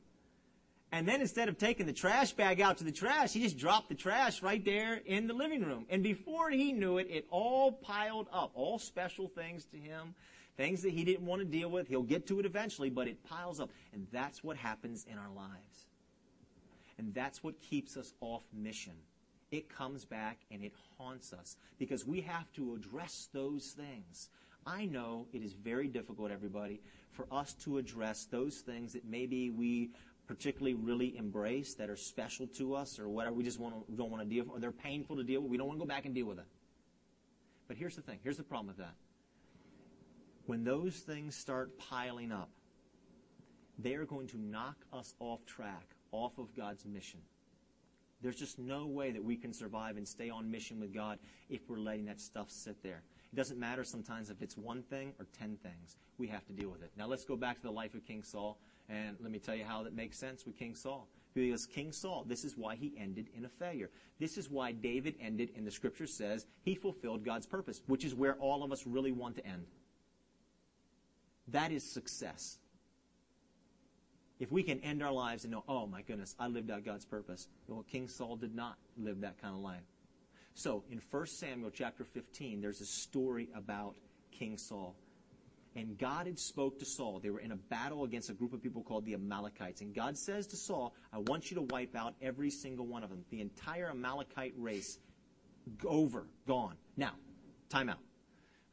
And 0.92 1.08
then 1.08 1.22
instead 1.22 1.50
of 1.50 1.58
taking 1.58 1.88
the 1.88 1.94
trash 1.94 2.34
bag 2.34 2.62
out 2.62 2.78
to 2.78 2.84
the 2.84 2.92
trash, 2.92 3.34
he 3.34 3.42
just 3.42 3.58
dropped 3.58 3.90
the 3.90 3.96
trash 3.96 4.44
right 4.44 4.64
there 4.64 5.02
in 5.06 5.28
the 5.28 5.34
living 5.34 5.64
room. 5.64 5.86
And 5.90 6.04
before 6.04 6.52
he 6.52 6.72
knew 6.72 7.00
it, 7.00 7.08
it 7.10 7.26
all 7.32 7.72
piled 7.72 8.28
up. 8.32 8.52
All 8.54 8.78
special 8.78 9.28
things 9.28 9.66
to 9.66 9.78
him, 9.78 10.14
things 10.58 10.82
that 10.84 10.92
he 10.92 11.04
didn't 11.04 11.26
want 11.26 11.42
to 11.42 11.46
deal 11.46 11.70
with. 11.70 11.88
He'll 11.88 12.04
get 12.04 12.28
to 12.28 12.40
it 12.40 12.46
eventually, 12.46 12.90
but 12.90 13.08
it 13.08 13.24
piles 13.24 13.60
up. 13.60 13.70
And 13.94 14.08
that's 14.12 14.44
what 14.44 14.58
happens 14.58 15.06
in 15.10 15.18
our 15.18 15.30
lives. 15.36 15.88
And 16.98 17.14
that's 17.14 17.44
what 17.44 17.60
keeps 17.62 17.98
us 17.98 18.14
off 18.22 18.44
mission. 18.54 18.94
It 19.52 19.70
comes 19.70 20.06
back 20.06 20.40
and 20.52 20.64
it 20.64 20.74
haunts 20.98 21.34
us 21.34 21.58
because 21.78 22.06
we 22.06 22.22
have 22.22 22.52
to 22.54 22.76
address 22.76 23.30
those 23.34 23.76
things. 23.78 24.30
I 24.66 24.86
know 24.86 25.28
it 25.34 25.44
is 25.44 25.54
very 25.54 25.88
difficult, 25.88 26.32
everybody, 26.32 26.82
for 27.12 27.28
us 27.32 27.54
to 27.66 27.78
address 27.78 28.26
those 28.26 28.58
things 28.60 28.94
that 28.94 29.06
maybe 29.06 29.50
we 29.50 29.90
particularly 30.28 30.74
really 30.74 31.18
embrace 31.18 31.74
that 31.76 31.90
are 31.90 31.98
special 31.98 32.48
to 32.48 32.74
us 32.76 32.98
or 32.98 33.10
whatever 33.10 33.36
we 33.36 33.44
just 33.44 33.60
want 33.60 33.76
to, 33.76 33.96
don't 33.96 34.10
want 34.10 34.24
to 34.24 34.30
deal 34.30 34.46
with, 34.46 34.54
or 34.56 34.60
they're 34.60 34.72
painful 34.72 35.18
to 35.18 35.24
deal 35.24 35.42
with. 35.42 35.52
We 35.52 35.58
don't 35.58 35.68
want 35.68 35.80
to 35.80 35.86
go 35.86 35.88
back 35.88 36.06
and 36.06 36.16
deal 36.16 36.28
with 36.28 36.40
it. 36.40 36.46
But 37.68 37.78
here's 37.78 37.96
the 37.96 38.02
thing. 38.02 38.20
Here's 38.24 38.38
the 38.38 38.44
problem 38.44 38.68
with 38.68 38.78
that. 38.78 38.94
When 40.46 40.64
those 40.64 40.98
things 40.98 41.36
start 41.36 41.78
piling 41.78 42.32
up, 42.32 42.50
they 43.80 43.96
are 43.96 44.06
going 44.06 44.28
to 44.28 44.38
knock 44.38 44.76
us 44.92 45.16
off 45.20 45.46
track, 45.46 45.96
off 46.12 46.38
of 46.38 46.56
God's 46.56 46.86
mission. 46.86 47.22
There's 48.22 48.36
just 48.36 48.60
no 48.60 48.86
way 48.86 49.12
that 49.12 49.24
we 49.24 49.36
can 49.36 49.54
survive 49.54 49.98
and 49.98 50.08
stay 50.08 50.30
on 50.30 50.50
mission 50.50 50.80
with 50.80 50.94
God 50.94 51.20
if 51.50 51.70
we're 51.70 51.80
letting 51.80 52.06
that 52.06 52.22
stuff 52.22 52.50
sit 52.50 52.82
there. 52.84 53.04
It 53.32 53.36
doesn't 53.36 53.60
matter 53.60 53.84
sometimes 53.84 54.30
if 54.30 54.42
it's 54.42 54.56
one 54.58 54.84
thing 54.84 55.14
or 55.20 55.26
ten 55.38 55.58
things. 55.64 55.98
We 56.18 56.28
have 56.28 56.46
to 56.46 56.54
deal 56.54 56.70
with 56.70 56.84
it. 56.84 56.92
Now 56.98 57.08
let's 57.08 57.26
go 57.26 57.36
back 57.36 57.58
to 57.58 57.64
the 57.64 57.72
life 57.72 57.96
of 57.96 58.06
King 58.06 58.24
Saul, 58.24 58.60
and 58.90 59.18
let 59.22 59.32
me 59.32 59.40
tell 59.40 59.56
you 59.56 59.66
how 59.66 59.84
that 59.84 59.96
makes 59.96 60.18
sense 60.18 60.46
with 60.46 60.58
King 60.58 60.76
Saul. 60.76 61.08
Because 61.34 61.66
King 61.66 61.92
Saul, 61.92 62.26
this 62.28 62.44
is 62.44 62.56
why 62.56 62.76
he 62.76 62.94
ended 62.98 63.28
in 63.36 63.46
a 63.46 63.50
failure. 63.50 63.90
This 64.20 64.38
is 64.38 64.50
why 64.50 64.72
David 64.72 65.16
ended, 65.20 65.50
and 65.58 65.66
the 65.66 65.72
scripture 65.72 66.06
says 66.06 66.46
he 66.62 66.76
fulfilled 66.76 67.26
God's 67.26 67.48
purpose, 67.48 67.82
which 67.88 68.06
is 68.06 68.14
where 68.14 68.36
all 68.36 68.64
of 68.64 68.72
us 68.72 68.86
really 68.86 69.12
want 69.12 69.36
to 69.38 69.46
end. 69.46 69.66
That 71.54 71.72
is 71.72 71.84
success. 71.84 72.58
If 74.40 74.52
we 74.52 74.64
can 74.64 74.80
end 74.82 75.02
our 75.02 75.14
lives 75.14 75.46
and 75.46 75.52
know, 75.52 75.64
oh 75.70 75.88
my 75.88 76.02
goodness, 76.02 76.36
I 76.38 76.48
lived 76.48 76.70
out 76.70 76.84
God's 76.84 77.06
purpose. 77.06 77.48
Well, 77.68 77.86
King 77.90 78.08
Saul 78.08 78.36
did 78.36 78.54
not 78.54 78.76
live 78.98 79.22
that 79.22 79.42
kind 79.42 79.56
of 79.56 79.62
life. 79.62 79.84
So 80.56 80.84
in 80.92 81.02
1 81.12 81.26
Samuel 81.28 81.72
chapter 81.72 82.04
15, 82.04 82.60
there's 82.60 82.82
a 82.82 82.86
story 82.86 83.50
about 83.56 83.96
King 84.32 84.58
Saul. 84.58 84.96
And 85.76 85.98
God 85.98 86.28
had 86.28 86.38
spoke 86.38 86.80
to 86.80 86.86
Saul. 86.86 87.20
They 87.20 87.30
were 87.30 87.40
in 87.40 87.52
a 87.52 87.56
battle 87.56 88.04
against 88.04 88.30
a 88.30 88.34
group 88.34 88.54
of 88.54 88.62
people 88.62 88.84
called 88.84 89.06
the 89.06 89.14
Amalekites. 89.14 89.82
And 89.82 89.94
God 89.94 90.18
says 90.18 90.46
to 90.48 90.56
Saul, 90.56 90.94
I 91.12 91.20
want 91.20 91.50
you 91.50 91.56
to 91.56 91.64
wipe 91.64 91.96
out 91.96 92.14
every 92.22 92.50
single 92.50 92.86
one 92.86 93.04
of 93.04 93.10
them. 93.10 93.26
The 93.30 93.42
entire 93.42 93.90
Amalekite 93.90 94.54
race 94.58 95.00
over, 95.86 96.28
gone. 96.48 96.76
Now, 96.98 97.14
time 97.70 97.90
out. 97.90 98.00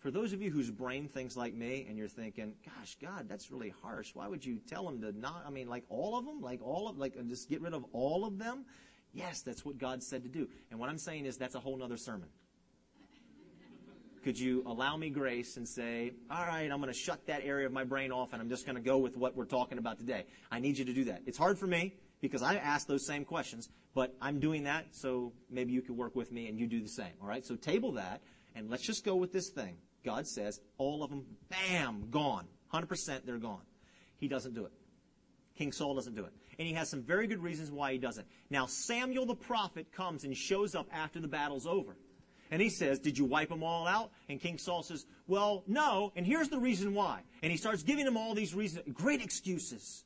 For 0.01 0.11
those 0.11 0.33
of 0.33 0.41
you 0.41 0.51
whose 0.51 0.71
brain 0.71 1.09
thinks 1.09 1.37
like 1.37 1.55
me 1.55 1.87
and 1.89 1.99
you're 1.99 2.09
thinking, 2.09 2.55
gosh, 2.65 2.97
God, 3.03 3.29
that's 3.29 3.51
really 3.51 3.75
harsh. 3.83 4.15
Why 4.15 4.27
would 4.29 4.45
you 4.45 4.59
tell 4.67 4.85
them 4.85 5.03
to 5.03 5.13
not, 5.13 5.45
I 5.47 5.51
mean, 5.51 5.69
like 5.69 5.85
all 5.91 6.19
of 6.19 6.25
them? 6.25 6.41
Like 6.41 6.61
all 6.63 6.89
of, 6.89 6.97
like 6.97 7.15
just 7.29 7.51
get 7.51 7.61
rid 7.61 7.75
of 7.75 7.85
all 7.93 8.25
of 8.25 8.39
them? 8.39 8.65
Yes, 9.13 9.43
that's 9.43 9.63
what 9.63 9.77
God 9.77 10.03
said 10.03 10.23
to 10.23 10.29
do. 10.29 10.49
And 10.71 10.81
what 10.81 10.89
I'm 10.89 10.97
saying 10.97 11.27
is 11.27 11.37
that's 11.37 11.55
a 11.55 11.61
whole 11.61 11.83
other 11.83 11.99
sermon. 11.99 12.29
Could 14.25 14.39
you 14.39 14.63
allow 14.67 14.97
me 14.97 15.11
grace 15.11 15.57
and 15.59 15.69
say, 15.69 16.13
all 16.31 16.47
right, 16.47 16.71
I'm 16.71 16.81
going 16.81 16.93
to 16.93 16.99
shut 16.99 17.27
that 17.27 17.43
area 17.45 17.67
of 17.67 17.73
my 17.73 17.85
brain 17.85 18.11
off 18.11 18.33
and 18.33 18.41
I'm 18.41 18.49
just 18.49 18.65
going 18.65 18.77
to 18.77 18.83
go 18.83 18.99
with 18.99 19.17
what 19.19 19.37
we're 19.37 19.45
talking 19.45 19.77
about 19.77 19.99
today? 19.99 20.25
I 20.51 20.61
need 20.61 20.79
you 20.79 20.87
to 20.87 20.93
do 20.95 21.05
that. 21.05 21.23
It's 21.27 21.39
hard 21.39 21.59
for 21.59 21.67
me 21.67 21.95
because 22.23 22.43
I 22.43 22.57
ask 22.57 22.87
those 22.87 23.07
same 23.07 23.25
questions, 23.25 23.69
but 23.95 24.15
I'm 24.21 24.39
doing 24.39 24.65
that, 24.65 24.95
so 24.95 25.33
maybe 25.51 25.73
you 25.73 25.83
could 25.83 25.97
work 25.97 26.15
with 26.15 26.33
me 26.33 26.49
and 26.49 26.59
you 26.59 26.67
do 26.67 26.81
the 26.81 26.89
same. 26.89 27.13
All 27.21 27.29
right? 27.29 27.45
So 27.45 27.57
table 27.57 27.93
that 27.93 28.21
and 28.55 28.71
let's 28.71 28.83
just 28.83 29.05
go 29.05 29.17
with 29.17 29.33
this 29.33 29.49
thing. 29.49 29.77
God 30.05 30.27
says, 30.27 30.61
all 30.79 31.03
of 31.03 31.11
them, 31.11 31.25
bam, 31.49 32.11
gone. 32.11 32.47
100% 32.73 33.25
they're 33.25 33.39
gone. 33.39 33.63
He 34.19 34.29
doesn't 34.29 34.55
do 34.55 34.65
it. 34.65 34.73
King 35.57 35.73
Saul 35.73 35.95
doesn't 35.95 36.15
do 36.15 36.25
it. 36.25 36.33
And 36.59 36.67
he 36.67 36.75
has 36.75 36.89
some 36.89 37.03
very 37.03 37.27
good 37.27 37.43
reasons 37.43 37.71
why 37.71 37.93
he 37.93 37.99
doesn't. 37.99 38.27
Now, 38.51 38.67
Samuel 38.67 39.27
the 39.27 39.35
prophet 39.35 39.93
comes 39.93 40.25
and 40.25 40.37
shows 40.37 40.75
up 40.75 40.89
after 40.93 41.21
the 41.21 41.29
battle's 41.29 41.67
over. 41.67 41.97
And 42.51 42.61
he 42.61 42.69
says, 42.69 42.99
Did 42.99 43.17
you 43.17 43.25
wipe 43.25 43.49
them 43.49 43.63
all 43.63 43.87
out? 43.87 44.11
And 44.29 44.41
King 44.41 44.59
Saul 44.59 44.83
says, 44.83 45.07
Well, 45.27 45.63
no, 45.67 46.13
and 46.17 46.27
here's 46.27 46.49
the 46.49 46.59
reason 46.59 46.95
why. 46.95 47.23
And 47.43 47.51
he 47.51 47.57
starts 47.57 47.83
giving 47.83 48.07
him 48.07 48.17
all 48.17 48.35
these 48.35 48.55
reasons, 48.55 48.85
great 48.93 49.23
excuses, 49.23 50.05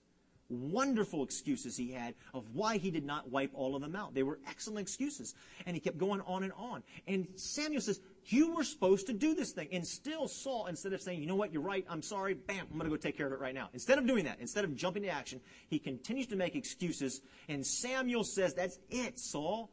wonderful 0.48 1.22
excuses 1.22 1.76
he 1.76 1.92
had 1.92 2.14
of 2.32 2.44
why 2.52 2.76
he 2.76 2.90
did 2.90 3.04
not 3.04 3.30
wipe 3.30 3.50
all 3.54 3.74
of 3.74 3.82
them 3.82 3.96
out. 3.96 4.14
They 4.14 4.22
were 4.22 4.38
excellent 4.48 4.80
excuses. 4.80 5.34
And 5.66 5.74
he 5.74 5.80
kept 5.80 5.98
going 5.98 6.20
on 6.22 6.42
and 6.42 6.52
on. 6.56 6.82
And 7.06 7.26
Samuel 7.36 7.80
says, 7.80 8.00
You 8.26 8.54
were 8.54 8.64
supposed 8.64 9.06
to 9.06 9.12
do 9.12 9.34
this 9.34 9.52
thing. 9.52 9.68
And 9.72 9.86
still 9.86 10.28
Saul, 10.28 10.66
instead 10.66 10.92
of 10.92 11.00
saying, 11.00 11.20
You 11.20 11.26
know 11.26 11.34
what, 11.34 11.52
you're 11.52 11.62
right, 11.62 11.84
I'm 11.88 12.02
sorry, 12.02 12.34
bam, 12.34 12.66
I'm 12.70 12.78
going 12.78 12.90
to 12.90 12.96
go 12.96 12.96
take 12.96 13.16
care 13.16 13.26
of 13.26 13.32
it 13.32 13.40
right 13.40 13.54
now. 13.54 13.68
Instead 13.72 13.98
of 13.98 14.06
doing 14.06 14.24
that, 14.24 14.38
instead 14.40 14.64
of 14.64 14.74
jumping 14.76 15.02
to 15.02 15.08
action, 15.08 15.40
he 15.68 15.78
continues 15.78 16.26
to 16.28 16.36
make 16.36 16.56
excuses. 16.56 17.20
And 17.48 17.66
Samuel 17.66 18.24
says, 18.24 18.54
That's 18.54 18.78
it, 18.90 19.18
Saul. 19.18 19.70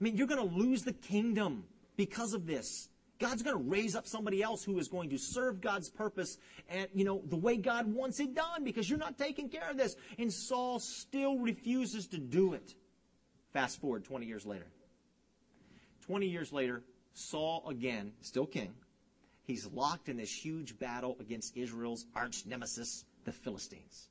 I 0.00 0.04
mean, 0.04 0.16
you're 0.16 0.26
going 0.26 0.48
to 0.48 0.56
lose 0.56 0.82
the 0.82 0.92
kingdom 0.92 1.64
because 1.96 2.34
of 2.34 2.46
this. 2.46 2.88
God's 3.18 3.42
going 3.42 3.56
to 3.56 3.70
raise 3.70 3.94
up 3.94 4.06
somebody 4.06 4.42
else 4.42 4.64
who 4.64 4.78
is 4.78 4.88
going 4.88 5.10
to 5.10 5.18
serve 5.18 5.60
God's 5.60 5.88
purpose 5.88 6.38
and, 6.68 6.88
you 6.92 7.04
know, 7.04 7.22
the 7.28 7.36
way 7.36 7.56
God 7.56 7.86
wants 7.92 8.18
it 8.18 8.34
done 8.34 8.64
because 8.64 8.90
you're 8.90 8.98
not 8.98 9.16
taking 9.16 9.48
care 9.48 9.70
of 9.70 9.76
this. 9.76 9.96
And 10.18 10.32
Saul 10.32 10.80
still 10.80 11.38
refuses 11.38 12.08
to 12.08 12.18
do 12.18 12.54
it. 12.54 12.74
Fast 13.52 13.80
forward 13.80 14.04
20 14.04 14.26
years 14.26 14.44
later. 14.44 14.66
20 16.06 16.26
years 16.26 16.52
later, 16.52 16.82
Saul 17.14 17.64
again, 17.68 18.12
still 18.22 18.46
king, 18.46 18.72
he's 19.44 19.66
locked 19.66 20.08
in 20.08 20.16
this 20.16 20.32
huge 20.32 20.78
battle 20.78 21.16
against 21.20 21.56
Israel's 21.56 22.06
arch 22.16 22.44
nemesis, 22.46 23.04
the 23.24 23.32
Philistines. 23.32 24.08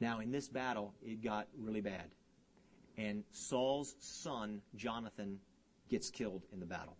Now, 0.00 0.20
in 0.20 0.30
this 0.30 0.48
battle, 0.48 0.94
it 1.02 1.22
got 1.22 1.48
really 1.58 1.80
bad. 1.80 2.04
And 2.96 3.24
Saul's 3.32 3.96
son, 4.00 4.60
Jonathan, 4.76 5.40
gets 5.88 6.10
killed 6.10 6.42
in 6.52 6.60
the 6.60 6.66
battle. 6.66 6.96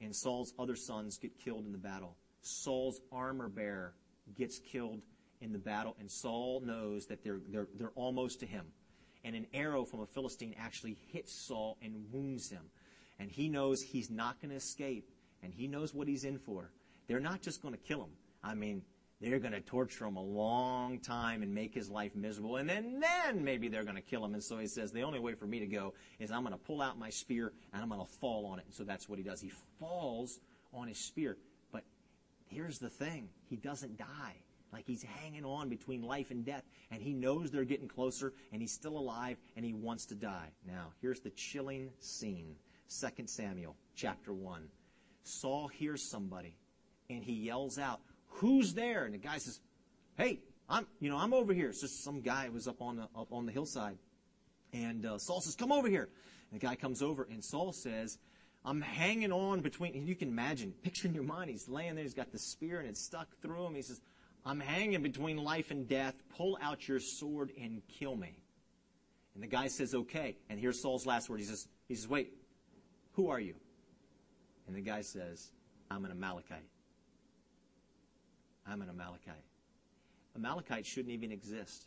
And 0.00 0.14
Saul's 0.14 0.52
other 0.58 0.76
sons 0.76 1.18
get 1.18 1.38
killed 1.38 1.64
in 1.66 1.72
the 1.72 1.78
battle. 1.78 2.16
Saul's 2.42 3.00
armor 3.12 3.48
bearer 3.48 3.94
gets 4.36 4.58
killed 4.58 5.00
in 5.40 5.52
the 5.52 5.58
battle, 5.58 5.96
and 5.98 6.10
Saul 6.10 6.60
knows 6.64 7.06
that 7.06 7.22
they're, 7.22 7.40
they're, 7.48 7.68
they're 7.76 7.92
almost 7.94 8.40
to 8.40 8.46
him. 8.46 8.66
And 9.24 9.34
an 9.34 9.46
arrow 9.54 9.84
from 9.84 10.00
a 10.00 10.06
Philistine 10.06 10.54
actually 10.58 10.96
hits 11.12 11.32
Saul 11.32 11.78
and 11.82 12.06
wounds 12.12 12.50
him. 12.50 12.62
And 13.18 13.30
he 13.30 13.48
knows 13.48 13.80
he's 13.80 14.10
not 14.10 14.40
going 14.40 14.50
to 14.50 14.56
escape, 14.56 15.10
and 15.42 15.52
he 15.52 15.66
knows 15.66 15.94
what 15.94 16.08
he's 16.08 16.24
in 16.24 16.38
for. 16.38 16.70
They're 17.06 17.20
not 17.20 17.42
just 17.42 17.62
going 17.62 17.74
to 17.74 17.80
kill 17.80 18.02
him. 18.02 18.10
I 18.42 18.54
mean, 18.54 18.82
they're 19.20 19.38
going 19.38 19.52
to 19.52 19.60
torture 19.60 20.04
him 20.04 20.16
a 20.16 20.22
long 20.22 20.98
time 20.98 21.42
and 21.42 21.54
make 21.54 21.74
his 21.74 21.88
life 21.88 22.14
miserable. 22.14 22.56
And 22.56 22.68
then, 22.68 23.00
then 23.00 23.44
maybe 23.44 23.68
they're 23.68 23.84
going 23.84 23.96
to 23.96 24.02
kill 24.02 24.24
him. 24.24 24.34
And 24.34 24.42
so 24.42 24.58
he 24.58 24.66
says, 24.66 24.92
the 24.92 25.02
only 25.02 25.18
way 25.18 25.34
for 25.34 25.46
me 25.46 25.60
to 25.60 25.66
go 25.66 25.94
is 26.18 26.30
I'm 26.30 26.42
going 26.42 26.52
to 26.52 26.58
pull 26.58 26.82
out 26.82 26.98
my 26.98 27.10
spear 27.10 27.52
and 27.72 27.82
I'm 27.82 27.88
going 27.88 28.04
to 28.04 28.12
fall 28.20 28.46
on 28.46 28.58
it. 28.58 28.64
And 28.66 28.74
so 28.74 28.84
that's 28.84 29.08
what 29.08 29.18
he 29.18 29.24
does. 29.24 29.40
He 29.40 29.52
falls 29.78 30.40
on 30.72 30.88
his 30.88 30.98
spear. 30.98 31.36
But 31.72 31.84
here's 32.48 32.78
the 32.78 32.90
thing. 32.90 33.28
He 33.48 33.56
doesn't 33.56 33.96
die. 33.96 34.36
Like 34.72 34.84
he's 34.86 35.04
hanging 35.04 35.44
on 35.44 35.68
between 35.68 36.02
life 36.02 36.32
and 36.32 36.44
death. 36.44 36.64
And 36.90 37.00
he 37.00 37.12
knows 37.12 37.50
they're 37.50 37.64
getting 37.64 37.88
closer 37.88 38.32
and 38.52 38.60
he's 38.60 38.72
still 38.72 38.98
alive 38.98 39.38
and 39.56 39.64
he 39.64 39.72
wants 39.72 40.06
to 40.06 40.16
die. 40.16 40.48
Now, 40.66 40.88
here's 41.00 41.20
the 41.20 41.30
chilling 41.30 41.90
scene. 42.00 42.56
2 43.00 43.26
Samuel 43.26 43.76
chapter 43.94 44.32
1. 44.32 44.68
Saul 45.22 45.68
hears 45.68 46.02
somebody 46.02 46.56
and 47.08 47.22
he 47.22 47.32
yells 47.32 47.78
out, 47.78 48.00
who's 48.34 48.74
there? 48.74 49.04
And 49.04 49.14
the 49.14 49.18
guy 49.18 49.38
says, 49.38 49.60
hey, 50.16 50.40
I'm, 50.68 50.86
you 51.00 51.10
know, 51.10 51.16
I'm 51.16 51.34
over 51.34 51.52
here. 51.52 51.68
It's 51.68 51.80
just 51.80 52.02
some 52.04 52.20
guy 52.20 52.48
was 52.48 52.66
up 52.68 52.80
on 52.80 52.96
the, 52.96 53.08
up 53.16 53.32
on 53.32 53.46
the 53.46 53.52
hillside. 53.52 53.98
And 54.72 55.04
uh, 55.06 55.18
Saul 55.18 55.40
says, 55.40 55.54
come 55.54 55.72
over 55.72 55.88
here. 55.88 56.08
And 56.50 56.60
the 56.60 56.66
guy 56.66 56.74
comes 56.74 57.02
over 57.02 57.26
and 57.30 57.44
Saul 57.44 57.72
says, 57.72 58.18
I'm 58.64 58.80
hanging 58.80 59.30
on 59.30 59.60
between, 59.60 59.94
and 59.94 60.08
you 60.08 60.14
can 60.14 60.28
imagine, 60.28 60.72
picture 60.82 61.06
in 61.06 61.14
your 61.14 61.24
mind, 61.24 61.50
he's 61.50 61.68
laying 61.68 61.96
there, 61.96 62.04
he's 62.04 62.14
got 62.14 62.32
the 62.32 62.38
spear 62.38 62.80
and 62.80 62.88
it's 62.88 63.00
stuck 63.00 63.28
through 63.42 63.66
him. 63.66 63.74
He 63.74 63.82
says, 63.82 64.00
I'm 64.46 64.60
hanging 64.60 65.02
between 65.02 65.36
life 65.36 65.70
and 65.70 65.88
death. 65.88 66.14
Pull 66.36 66.58
out 66.62 66.88
your 66.88 67.00
sword 67.00 67.52
and 67.60 67.82
kill 67.88 68.16
me. 68.16 68.36
And 69.34 69.42
the 69.42 69.48
guy 69.48 69.68
says, 69.68 69.94
okay. 69.94 70.36
And 70.48 70.58
here's 70.58 70.80
Saul's 70.80 71.06
last 71.06 71.28
word. 71.28 71.40
He 71.40 71.46
says, 71.46 71.66
he 71.88 71.94
says, 71.94 72.08
wait, 72.08 72.32
who 73.12 73.28
are 73.28 73.40
you? 73.40 73.54
And 74.66 74.76
the 74.76 74.80
guy 74.80 75.02
says, 75.02 75.50
I'm 75.90 76.04
an 76.04 76.10
Amalekite. 76.10 76.66
I'm 78.66 78.82
an 78.82 78.88
Amalekite. 78.88 79.44
Amalekites 80.36 80.88
shouldn't 80.88 81.12
even 81.12 81.30
exist. 81.30 81.86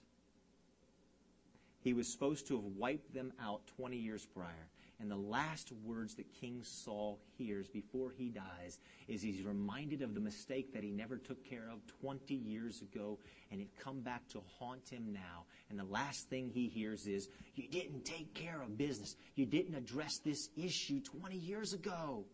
He 1.81 1.93
was 1.93 2.11
supposed 2.11 2.47
to 2.47 2.55
have 2.55 2.65
wiped 2.65 3.13
them 3.13 3.31
out 3.41 3.61
20 3.77 3.97
years 3.97 4.25
prior. 4.25 4.69
And 4.99 5.11
the 5.11 5.15
last 5.15 5.71
words 5.85 6.15
that 6.15 6.25
King 6.33 6.61
Saul 6.63 7.19
hears 7.37 7.67
before 7.67 8.11
he 8.17 8.29
dies 8.29 8.79
is 9.07 9.21
he's 9.21 9.43
reminded 9.43 10.01
of 10.01 10.15
the 10.15 10.19
mistake 10.19 10.73
that 10.73 10.83
he 10.83 10.89
never 10.89 11.17
took 11.17 11.45
care 11.45 11.69
of 11.71 11.85
20 12.01 12.33
years 12.33 12.81
ago, 12.81 13.19
and 13.51 13.61
it 13.61 13.67
come 13.79 14.01
back 14.01 14.27
to 14.29 14.41
haunt 14.57 14.89
him 14.89 15.13
now. 15.13 15.45
And 15.69 15.77
the 15.77 15.83
last 15.83 16.29
thing 16.29 16.49
he 16.49 16.67
hears 16.67 17.05
is, 17.05 17.29
You 17.53 17.67
didn't 17.67 18.05
take 18.05 18.33
care 18.33 18.59
of 18.61 18.75
business. 18.75 19.15
You 19.35 19.45
didn't 19.45 19.75
address 19.75 20.17
this 20.17 20.49
issue 20.57 20.99
20 21.01 21.37
years 21.37 21.73
ago 21.73 22.25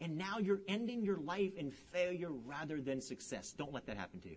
and 0.00 0.16
now 0.18 0.38
you're 0.38 0.60
ending 0.68 1.02
your 1.02 1.18
life 1.18 1.56
in 1.56 1.70
failure 1.70 2.30
rather 2.30 2.80
than 2.80 3.00
success. 3.00 3.52
Don't 3.52 3.72
let 3.72 3.86
that 3.86 3.96
happen 3.96 4.20
to 4.20 4.28
you. 4.30 4.36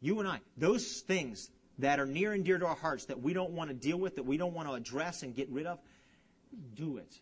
You 0.00 0.18
and 0.18 0.28
I, 0.28 0.40
those 0.56 1.00
things 1.00 1.50
that 1.78 1.98
are 1.98 2.06
near 2.06 2.32
and 2.32 2.44
dear 2.44 2.58
to 2.58 2.66
our 2.66 2.74
hearts 2.74 3.06
that 3.06 3.22
we 3.22 3.32
don't 3.32 3.52
want 3.52 3.70
to 3.70 3.74
deal 3.74 3.96
with, 3.96 4.16
that 4.16 4.24
we 4.24 4.36
don't 4.36 4.52
want 4.52 4.68
to 4.68 4.74
address 4.74 5.22
and 5.22 5.34
get 5.34 5.48
rid 5.50 5.66
of, 5.66 5.78
do 6.74 6.98
it. 6.98 7.14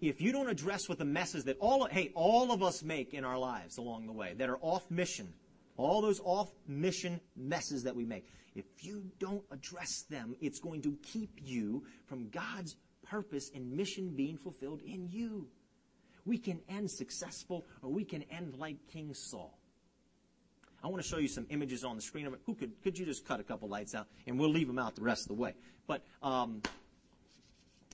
If 0.00 0.20
you 0.20 0.32
don't 0.32 0.48
address 0.48 0.88
what 0.88 0.98
the 0.98 1.04
messes 1.04 1.44
that 1.44 1.56
all 1.60 1.86
hey, 1.86 2.10
all 2.14 2.50
of 2.50 2.62
us 2.62 2.82
make 2.82 3.14
in 3.14 3.24
our 3.24 3.38
lives 3.38 3.78
along 3.78 4.06
the 4.06 4.12
way 4.12 4.34
that 4.36 4.48
are 4.48 4.58
off 4.60 4.90
mission, 4.90 5.32
all 5.76 6.02
those 6.02 6.20
off 6.24 6.50
mission 6.66 7.20
messes 7.36 7.84
that 7.84 7.94
we 7.94 8.04
make, 8.04 8.26
if 8.54 8.64
you 8.80 9.04
don't 9.18 9.44
address 9.50 10.02
them, 10.10 10.34
it's 10.40 10.58
going 10.58 10.82
to 10.82 10.96
keep 11.02 11.40
you 11.42 11.84
from 12.06 12.28
God's 12.30 12.76
purpose 13.12 13.50
and 13.54 13.70
mission 13.70 14.08
being 14.08 14.38
fulfilled 14.38 14.80
in 14.86 15.06
you. 15.12 15.46
We 16.24 16.38
can 16.38 16.60
end 16.66 16.90
successful 16.90 17.66
or 17.82 17.90
we 17.90 18.04
can 18.04 18.24
end 18.30 18.54
like 18.58 18.76
King 18.90 19.12
Saul. 19.12 19.58
I 20.82 20.88
want 20.88 21.02
to 21.02 21.08
show 21.08 21.18
you 21.18 21.28
some 21.28 21.46
images 21.50 21.84
on 21.84 21.94
the 21.94 22.02
screen. 22.02 22.26
Who 22.46 22.54
could 22.54 22.72
could 22.82 22.98
you 22.98 23.04
just 23.04 23.26
cut 23.26 23.38
a 23.38 23.42
couple 23.42 23.68
lights 23.68 23.94
out 23.94 24.06
and 24.26 24.38
we'll 24.38 24.48
leave 24.48 24.66
them 24.66 24.78
out 24.78 24.96
the 24.96 25.02
rest 25.02 25.24
of 25.24 25.28
the 25.28 25.42
way. 25.42 25.52
But 25.86 26.02
um, 26.22 26.62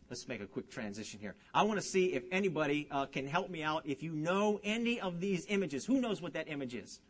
let's 0.09 0.29
make 0.29 0.41
a 0.41 0.47
quick 0.47 0.71
transition 0.71 1.19
here. 1.19 1.35
I 1.53 1.65
want 1.65 1.81
to 1.81 1.87
see 1.87 2.13
if 2.13 2.23
anybody 2.31 2.87
uh, 2.89 3.07
can 3.07 3.27
help 3.27 3.51
me 3.51 3.65
out. 3.65 3.83
If 3.85 4.05
you 4.05 4.13
know 4.13 4.61
any 4.63 5.01
of 5.01 5.21
these 5.21 5.47
images, 5.49 5.85
who 5.85 6.01
knows 6.01 6.23
what 6.23 6.33
that 6.35 6.49
image 6.49 6.77
is? 6.77 7.01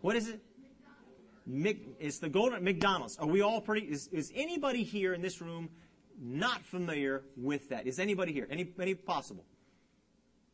What 0.00 0.16
is 0.16 0.28
it? 0.28 0.40
it's 2.00 2.18
the 2.18 2.28
golden 2.28 2.62
McDonald's. 2.64 3.16
Are 3.18 3.26
we 3.26 3.42
all 3.42 3.60
pretty? 3.60 3.86
Is, 3.86 4.08
is 4.08 4.32
anybody 4.34 4.82
here 4.82 5.14
in 5.14 5.22
this 5.22 5.40
room 5.40 5.68
not 6.20 6.64
familiar 6.64 7.22
with 7.36 7.68
that? 7.70 7.86
Is 7.86 7.98
anybody 7.98 8.32
here? 8.32 8.46
Any 8.50 8.68
any 8.78 8.94
possible? 8.94 9.44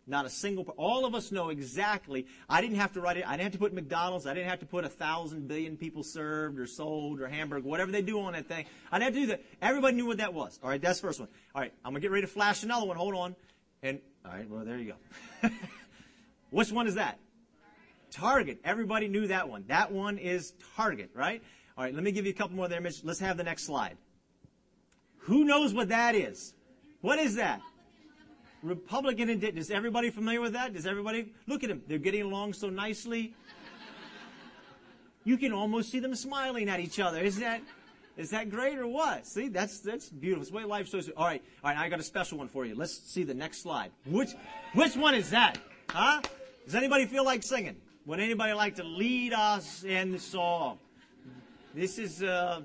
Not 0.08 0.24
a 0.24 0.30
single. 0.30 0.64
All 0.78 1.04
of 1.04 1.14
us 1.14 1.30
know 1.30 1.50
exactly. 1.50 2.26
I 2.48 2.62
didn't 2.62 2.76
have 2.78 2.94
to 2.94 3.00
write 3.00 3.18
it. 3.18 3.28
I 3.28 3.32
didn't 3.32 3.42
have 3.42 3.52
to 3.52 3.58
put 3.58 3.74
McDonald's. 3.74 4.26
I 4.26 4.32
didn't 4.32 4.48
have 4.48 4.60
to 4.60 4.66
put 4.66 4.86
a 4.86 4.88
thousand 4.88 5.48
billion 5.48 5.76
people 5.76 6.02
served 6.02 6.58
or 6.58 6.66
sold 6.66 7.20
or 7.20 7.28
hamburger, 7.28 7.68
whatever 7.68 7.92
they 7.92 8.00
do 8.00 8.18
on 8.20 8.32
that 8.32 8.48
thing. 8.48 8.64
I 8.90 8.98
didn't 8.98 9.14
have 9.14 9.14
to 9.14 9.20
do 9.20 9.26
that. 9.26 9.44
Everybody 9.60 9.96
knew 9.96 10.06
what 10.06 10.16
that 10.16 10.32
was. 10.32 10.58
All 10.62 10.70
right, 10.70 10.80
that's 10.80 11.00
the 11.00 11.06
first 11.08 11.20
one. 11.20 11.28
All 11.54 11.60
right, 11.60 11.74
I'm 11.84 11.92
gonna 11.92 12.00
get 12.00 12.10
ready 12.10 12.22
to 12.22 12.32
flash 12.32 12.62
another 12.62 12.86
one. 12.86 12.96
Hold 12.96 13.14
on. 13.16 13.36
And 13.82 14.00
all 14.24 14.32
right, 14.32 14.48
well 14.48 14.64
there 14.64 14.78
you 14.78 14.94
go. 15.42 15.50
Which 16.50 16.72
one 16.72 16.86
is 16.86 16.94
that? 16.94 17.18
Target. 18.10 18.60
Everybody 18.64 19.08
knew 19.08 19.26
that 19.26 19.50
one. 19.50 19.64
That 19.68 19.92
one 19.92 20.16
is 20.16 20.54
Target, 20.74 21.10
right? 21.14 21.42
All 21.76 21.84
right, 21.84 21.94
let 21.94 22.02
me 22.02 22.12
give 22.12 22.24
you 22.24 22.30
a 22.30 22.34
couple 22.34 22.56
more 22.56 22.66
there. 22.66 22.80
Let's 22.80 23.20
have 23.20 23.36
the 23.36 23.44
next 23.44 23.64
slide. 23.64 23.98
Who 25.28 25.44
knows 25.44 25.74
what 25.74 25.90
that 25.90 26.14
is? 26.14 26.54
What 27.02 27.18
is 27.18 27.34
that? 27.34 27.60
Republican 28.62 29.28
and 29.28 29.44
is 29.44 29.70
everybody 29.70 30.08
familiar 30.08 30.40
with 30.40 30.54
that? 30.54 30.72
Does 30.72 30.86
everybody 30.86 31.32
look 31.46 31.62
at 31.62 31.68
them? 31.68 31.82
They're 31.86 31.98
getting 31.98 32.22
along 32.22 32.54
so 32.54 32.70
nicely. 32.70 33.34
You 35.24 35.36
can 35.36 35.52
almost 35.52 35.90
see 35.90 36.00
them 36.00 36.14
smiling 36.14 36.70
at 36.70 36.80
each 36.80 36.98
other. 36.98 37.20
Is 37.20 37.40
that 37.40 37.60
is 38.16 38.30
that 38.30 38.48
great 38.48 38.78
or 38.78 38.86
what? 38.86 39.26
See, 39.26 39.48
that's 39.48 39.80
that's 39.80 40.08
beautiful. 40.08 40.42
It's 40.42 40.50
the 40.50 40.56
way 40.56 40.64
life 40.64 40.90
to. 40.92 41.12
All 41.14 41.26
right, 41.26 41.42
all 41.62 41.70
right. 41.70 41.78
I 41.78 41.90
got 41.90 42.00
a 42.00 42.04
special 42.04 42.38
one 42.38 42.48
for 42.48 42.64
you. 42.64 42.74
Let's 42.74 42.98
see 42.98 43.22
the 43.22 43.34
next 43.34 43.60
slide. 43.62 43.90
Which 44.06 44.30
which 44.72 44.96
one 44.96 45.14
is 45.14 45.28
that? 45.30 45.58
Huh? 45.90 46.22
Does 46.64 46.74
anybody 46.74 47.04
feel 47.04 47.24
like 47.24 47.42
singing? 47.42 47.76
Would 48.06 48.18
anybody 48.18 48.54
like 48.54 48.76
to 48.76 48.84
lead 48.84 49.34
us 49.34 49.84
in 49.84 50.10
the 50.10 50.18
song? 50.18 50.78
This 51.74 51.98
is 51.98 52.22
uh, 52.22 52.62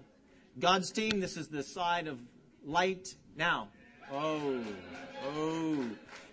God's 0.58 0.92
team. 0.92 1.20
This 1.20 1.36
is 1.36 1.50
the 1.50 1.62
side 1.62 2.08
of 2.08 2.20
light. 2.66 3.16
Now, 3.36 3.70
oh. 4.12 4.64
Oh. 5.26 5.86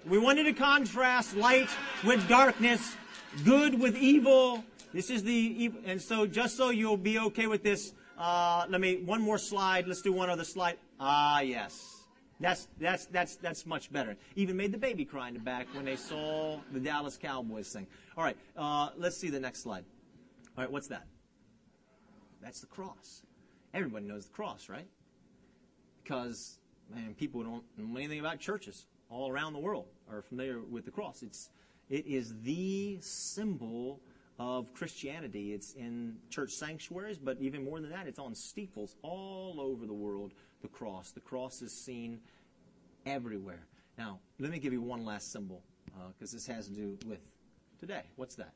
We 0.06 0.18
wanted 0.18 0.44
to 0.44 0.52
contrast 0.52 1.36
light 1.36 1.68
with 2.04 2.26
darkness, 2.28 2.96
good 3.44 3.78
with 3.78 3.96
evil. 3.96 4.64
This 4.92 5.10
is 5.10 5.22
the. 5.22 5.72
And 5.84 6.00
so, 6.00 6.26
just 6.26 6.56
so 6.56 6.70
you'll 6.70 6.96
be 6.96 7.18
okay 7.18 7.46
with 7.46 7.62
this, 7.62 7.92
uh, 8.18 8.66
let 8.68 8.80
me, 8.80 9.02
one 9.04 9.20
more 9.20 9.38
slide. 9.38 9.86
Let's 9.86 10.02
do 10.02 10.12
one 10.12 10.30
other 10.30 10.44
slide. 10.44 10.78
Ah, 10.98 11.40
yes. 11.40 12.00
That's, 12.40 12.68
that's, 12.80 13.04
that's, 13.06 13.36
that's 13.36 13.66
much 13.66 13.92
better. 13.92 14.16
Even 14.34 14.56
made 14.56 14.72
the 14.72 14.78
baby 14.78 15.04
cry 15.04 15.28
in 15.28 15.34
the 15.34 15.40
back 15.40 15.66
when 15.74 15.84
they 15.84 15.96
saw 15.96 16.58
the 16.72 16.80
Dallas 16.80 17.18
Cowboys 17.18 17.66
sing. 17.66 17.86
All 18.16 18.24
right, 18.24 18.36
uh, 18.56 18.88
let's 18.96 19.18
see 19.18 19.28
the 19.28 19.38
next 19.38 19.62
slide. 19.62 19.84
All 20.56 20.64
right, 20.64 20.72
what's 20.72 20.88
that? 20.88 21.06
That's 22.42 22.60
the 22.60 22.66
cross. 22.66 23.22
Everybody 23.74 24.06
knows 24.06 24.24
the 24.24 24.32
cross, 24.32 24.70
right? 24.70 24.86
Because 26.10 26.58
man, 26.92 27.14
people 27.14 27.44
don't 27.44 27.62
know 27.78 27.96
anything 27.96 28.18
about 28.18 28.40
churches 28.40 28.86
all 29.10 29.30
around 29.30 29.52
the 29.52 29.60
world 29.60 29.86
are 30.10 30.22
familiar 30.22 30.58
with 30.58 30.84
the 30.84 30.90
cross. 30.90 31.22
It's, 31.22 31.50
it 31.88 32.04
is 32.04 32.34
the 32.42 32.98
symbol 33.00 34.00
of 34.36 34.74
Christianity. 34.74 35.52
It's 35.52 35.74
in 35.74 36.16
church 36.28 36.50
sanctuaries, 36.50 37.16
but 37.16 37.36
even 37.38 37.64
more 37.64 37.78
than 37.78 37.90
that, 37.90 38.08
it's 38.08 38.18
on 38.18 38.34
steeples 38.34 38.96
all 39.02 39.60
over 39.60 39.86
the 39.86 39.94
world. 39.94 40.32
The 40.62 40.68
cross. 40.68 41.12
The 41.12 41.20
cross 41.20 41.62
is 41.62 41.72
seen 41.72 42.18
everywhere. 43.06 43.68
Now, 43.96 44.18
let 44.40 44.50
me 44.50 44.58
give 44.58 44.72
you 44.72 44.82
one 44.82 45.04
last 45.04 45.30
symbol 45.30 45.62
because 46.18 46.34
uh, 46.34 46.36
this 46.36 46.46
has 46.48 46.66
to 46.66 46.72
do 46.72 46.98
with 47.06 47.20
today. 47.78 48.02
What's 48.16 48.34
that? 48.34 48.50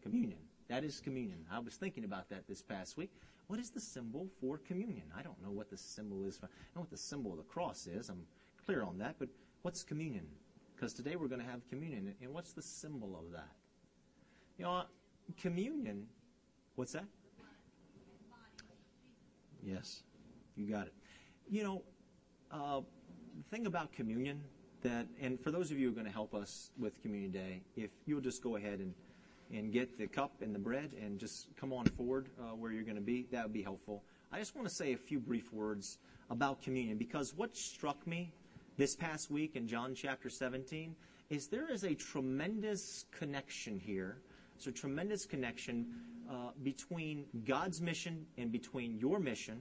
Communion. 0.00 0.43
That 0.68 0.84
is 0.84 1.00
communion. 1.00 1.44
I 1.50 1.58
was 1.58 1.74
thinking 1.74 2.04
about 2.04 2.28
that 2.30 2.46
this 2.48 2.62
past 2.62 2.96
week. 2.96 3.10
What 3.48 3.60
is 3.60 3.70
the 3.70 3.80
symbol 3.80 4.28
for 4.40 4.58
communion? 4.58 5.04
I 5.16 5.22
don't 5.22 5.40
know 5.42 5.50
what 5.50 5.68
the 5.68 5.76
symbol 5.76 6.24
is. 6.24 6.38
For, 6.38 6.46
I 6.46 6.48
know 6.74 6.80
what 6.80 6.90
the 6.90 6.96
symbol 6.96 7.32
of 7.32 7.36
the 7.36 7.44
cross 7.44 7.86
is. 7.86 8.08
I'm 8.08 8.22
clear 8.64 8.82
on 8.82 8.98
that. 8.98 9.16
But 9.18 9.28
what's 9.62 9.82
communion? 9.82 10.26
Because 10.74 10.94
today 10.94 11.16
we're 11.16 11.28
going 11.28 11.42
to 11.42 11.46
have 11.46 11.68
communion. 11.68 12.14
And 12.22 12.32
what's 12.32 12.52
the 12.52 12.62
symbol 12.62 13.16
of 13.16 13.32
that? 13.32 13.52
You 14.58 14.64
know, 14.64 14.84
communion, 15.36 16.06
what's 16.76 16.92
that? 16.92 17.04
Yes, 19.62 20.02
you 20.56 20.66
got 20.66 20.86
it. 20.86 20.94
You 21.48 21.62
know, 21.62 21.82
uh, 22.50 22.80
the 23.36 23.56
thing 23.56 23.66
about 23.66 23.92
communion 23.92 24.42
that, 24.82 25.06
and 25.20 25.40
for 25.40 25.50
those 25.50 25.70
of 25.70 25.78
you 25.78 25.86
who 25.86 25.92
are 25.92 25.94
going 25.94 26.06
to 26.06 26.12
help 26.12 26.34
us 26.34 26.70
with 26.78 27.00
Communion 27.02 27.32
Day, 27.32 27.62
if 27.76 27.90
you'll 28.06 28.20
just 28.20 28.42
go 28.42 28.56
ahead 28.56 28.78
and 28.80 28.94
and 29.52 29.72
get 29.72 29.98
the 29.98 30.06
cup 30.06 30.42
and 30.42 30.54
the 30.54 30.58
bread 30.58 30.90
and 31.00 31.18
just 31.18 31.48
come 31.56 31.72
on 31.72 31.86
forward 31.86 32.28
uh, 32.40 32.54
where 32.54 32.72
you're 32.72 32.82
going 32.82 32.96
to 32.96 33.02
be, 33.02 33.26
that 33.30 33.44
would 33.44 33.52
be 33.52 33.62
helpful. 33.62 34.02
I 34.32 34.38
just 34.38 34.56
want 34.56 34.68
to 34.68 34.74
say 34.74 34.92
a 34.92 34.96
few 34.96 35.20
brief 35.20 35.52
words 35.52 35.98
about 36.30 36.62
communion 36.62 36.98
because 36.98 37.34
what 37.34 37.56
struck 37.56 38.06
me 38.06 38.32
this 38.76 38.96
past 38.96 39.30
week 39.30 39.56
in 39.56 39.68
John 39.68 39.94
chapter 39.94 40.28
17 40.28 40.96
is 41.30 41.48
there 41.48 41.70
is 41.70 41.84
a 41.84 41.94
tremendous 41.94 43.04
connection 43.10 43.78
here. 43.78 44.18
It's 44.56 44.66
a 44.66 44.72
tremendous 44.72 45.26
connection 45.26 45.86
uh, 46.30 46.50
between 46.62 47.24
God's 47.46 47.80
mission 47.80 48.26
and 48.38 48.50
between 48.50 48.98
your 48.98 49.18
mission, 49.18 49.60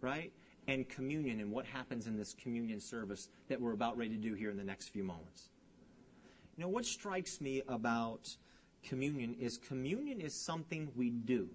right? 0.00 0.32
And 0.68 0.88
communion 0.88 1.40
and 1.40 1.50
what 1.50 1.66
happens 1.66 2.06
in 2.06 2.16
this 2.16 2.34
communion 2.34 2.80
service 2.80 3.28
that 3.48 3.60
we're 3.60 3.72
about 3.72 3.96
ready 3.96 4.10
to 4.10 4.16
do 4.16 4.34
here 4.34 4.50
in 4.50 4.56
the 4.56 4.64
next 4.64 4.88
few 4.88 5.04
moments. 5.04 5.48
You 6.56 6.64
know, 6.64 6.68
what 6.68 6.84
strikes 6.84 7.40
me 7.40 7.62
about 7.66 8.36
communion 8.88 9.36
is 9.40 9.58
communion 9.58 10.20
is 10.20 10.34
something 10.34 10.90
we 10.96 11.10
do. 11.10 11.48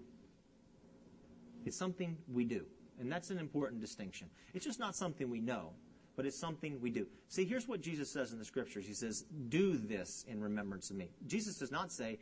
It's 1.66 1.78
something 1.78 2.18
we 2.32 2.46
do. 2.46 2.66
And 3.00 3.12
that's 3.12 3.30
an 3.30 3.38
important 3.38 3.82
distinction. 3.82 4.30
It's 4.54 4.66
just 4.66 4.80
not 4.80 4.96
something 4.96 5.30
we 5.30 5.40
know, 5.40 5.72
but 6.16 6.26
it's 6.26 6.40
something 6.40 6.80
we 6.82 6.90
do. 6.90 7.06
See, 7.28 7.46
here's 7.46 7.68
what 7.68 7.82
Jesus 7.82 8.10
says 8.10 8.32
in 8.32 8.40
the 8.40 8.46
scriptures. 8.46 8.86
He 8.88 8.94
says, 8.94 9.26
Do 9.50 9.78
this 9.78 10.26
in 10.28 10.42
remembrance 10.42 10.90
of 10.90 10.96
me. 10.96 11.10
Jesus 11.28 11.58
does 11.58 11.72
not 11.72 11.92
say, 11.92 12.18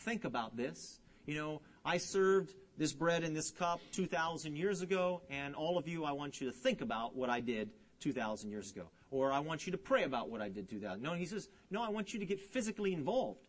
Think 0.00 0.24
about 0.24 0.56
this. 0.56 1.00
You 1.26 1.34
know, 1.34 1.60
I 1.84 1.98
served 1.98 2.54
this 2.76 2.92
bread 2.92 3.22
in 3.24 3.34
this 3.34 3.50
cup 3.50 3.80
2,000 3.92 4.56
years 4.56 4.82
ago, 4.82 5.22
and 5.30 5.54
all 5.54 5.76
of 5.76 5.88
you, 5.88 6.04
I 6.04 6.12
want 6.12 6.40
you 6.40 6.46
to 6.46 6.52
think 6.52 6.80
about 6.80 7.16
what 7.16 7.28
I 7.28 7.40
did 7.40 7.70
2,000 8.00 8.50
years 8.50 8.70
ago. 8.70 8.84
Or 9.10 9.32
I 9.32 9.40
want 9.40 9.66
you 9.66 9.72
to 9.72 9.78
pray 9.78 10.04
about 10.04 10.28
what 10.28 10.40
I 10.40 10.48
did 10.48 10.68
2,000. 10.68 11.02
No, 11.02 11.14
he 11.14 11.26
says, 11.26 11.48
No, 11.70 11.82
I 11.82 11.88
want 11.88 12.12
you 12.12 12.20
to 12.20 12.26
get 12.26 12.40
physically 12.40 12.92
involved. 12.92 13.40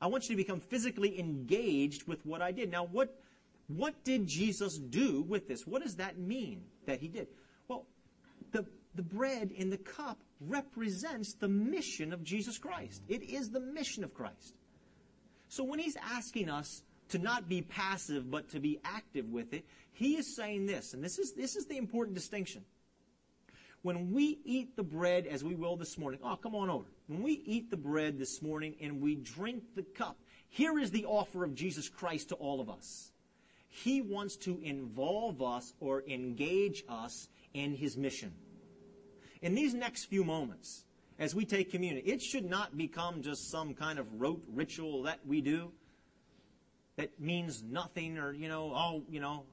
I 0.00 0.06
want 0.08 0.24
you 0.24 0.30
to 0.30 0.36
become 0.36 0.60
physically 0.60 1.18
engaged 1.18 2.06
with 2.06 2.24
what 2.26 2.42
I 2.42 2.52
did. 2.52 2.70
Now, 2.70 2.84
what, 2.84 3.18
what 3.68 4.04
did 4.04 4.26
Jesus 4.26 4.78
do 4.78 5.22
with 5.22 5.48
this? 5.48 5.66
What 5.66 5.82
does 5.82 5.96
that 5.96 6.18
mean 6.18 6.62
that 6.86 7.00
he 7.00 7.08
did? 7.08 7.28
Well, 7.68 7.86
the, 8.52 8.66
the 8.94 9.02
bread 9.02 9.52
in 9.52 9.70
the 9.70 9.78
cup 9.78 10.18
represents 10.40 11.34
the 11.34 11.48
mission 11.48 12.12
of 12.12 12.22
Jesus 12.22 12.58
Christ. 12.58 13.02
It 13.08 13.22
is 13.22 13.50
the 13.50 13.60
mission 13.60 14.04
of 14.04 14.12
Christ. 14.12 14.54
So 15.48 15.64
when 15.64 15.78
he's 15.78 15.96
asking 15.96 16.50
us 16.50 16.82
to 17.08 17.18
not 17.18 17.48
be 17.48 17.62
passive 17.62 18.30
but 18.30 18.50
to 18.50 18.60
be 18.60 18.80
active 18.84 19.30
with 19.30 19.54
it, 19.54 19.64
he 19.92 20.16
is 20.16 20.36
saying 20.36 20.66
this, 20.66 20.92
and 20.92 21.02
this 21.02 21.18
is, 21.18 21.32
this 21.32 21.56
is 21.56 21.66
the 21.66 21.78
important 21.78 22.14
distinction 22.14 22.64
when 23.86 24.10
we 24.10 24.40
eat 24.44 24.74
the 24.74 24.82
bread 24.82 25.26
as 25.26 25.44
we 25.44 25.54
will 25.54 25.76
this 25.76 25.96
morning, 25.96 26.18
oh, 26.24 26.34
come 26.34 26.56
on 26.56 26.68
over. 26.68 26.86
When 27.06 27.22
we 27.22 27.42
eat 27.44 27.70
the 27.70 27.76
bread 27.76 28.18
this 28.18 28.42
morning 28.42 28.76
and 28.80 29.00
we 29.00 29.14
drink 29.14 29.62
the 29.74 29.82
cup, 29.82 30.18
here 30.48 30.78
is 30.78 30.90
the 30.90 31.04
offer 31.04 31.44
of 31.44 31.54
Jesus 31.54 31.88
Christ 31.88 32.30
to 32.30 32.34
all 32.36 32.60
of 32.60 32.68
us. 32.68 33.12
He 33.68 34.00
wants 34.00 34.36
to 34.38 34.58
involve 34.62 35.42
us 35.42 35.74
or 35.80 36.02
engage 36.08 36.84
us 36.88 37.28
in 37.54 37.74
his 37.74 37.96
mission. 37.96 38.32
In 39.42 39.54
these 39.54 39.74
next 39.74 40.06
few 40.06 40.24
moments, 40.24 40.86
as 41.18 41.34
we 41.34 41.44
take 41.44 41.70
communion. 41.70 42.02
It 42.06 42.22
should 42.22 42.48
not 42.48 42.76
become 42.76 43.22
just 43.22 43.50
some 43.50 43.74
kind 43.74 43.98
of 43.98 44.20
rote 44.20 44.42
ritual 44.52 45.04
that 45.04 45.20
we 45.26 45.40
do 45.40 45.72
that 46.96 47.18
means 47.20 47.62
nothing 47.62 48.18
or, 48.18 48.32
you 48.32 48.48
know, 48.48 48.72
oh, 48.74 49.02
you 49.10 49.20
know, 49.20 49.44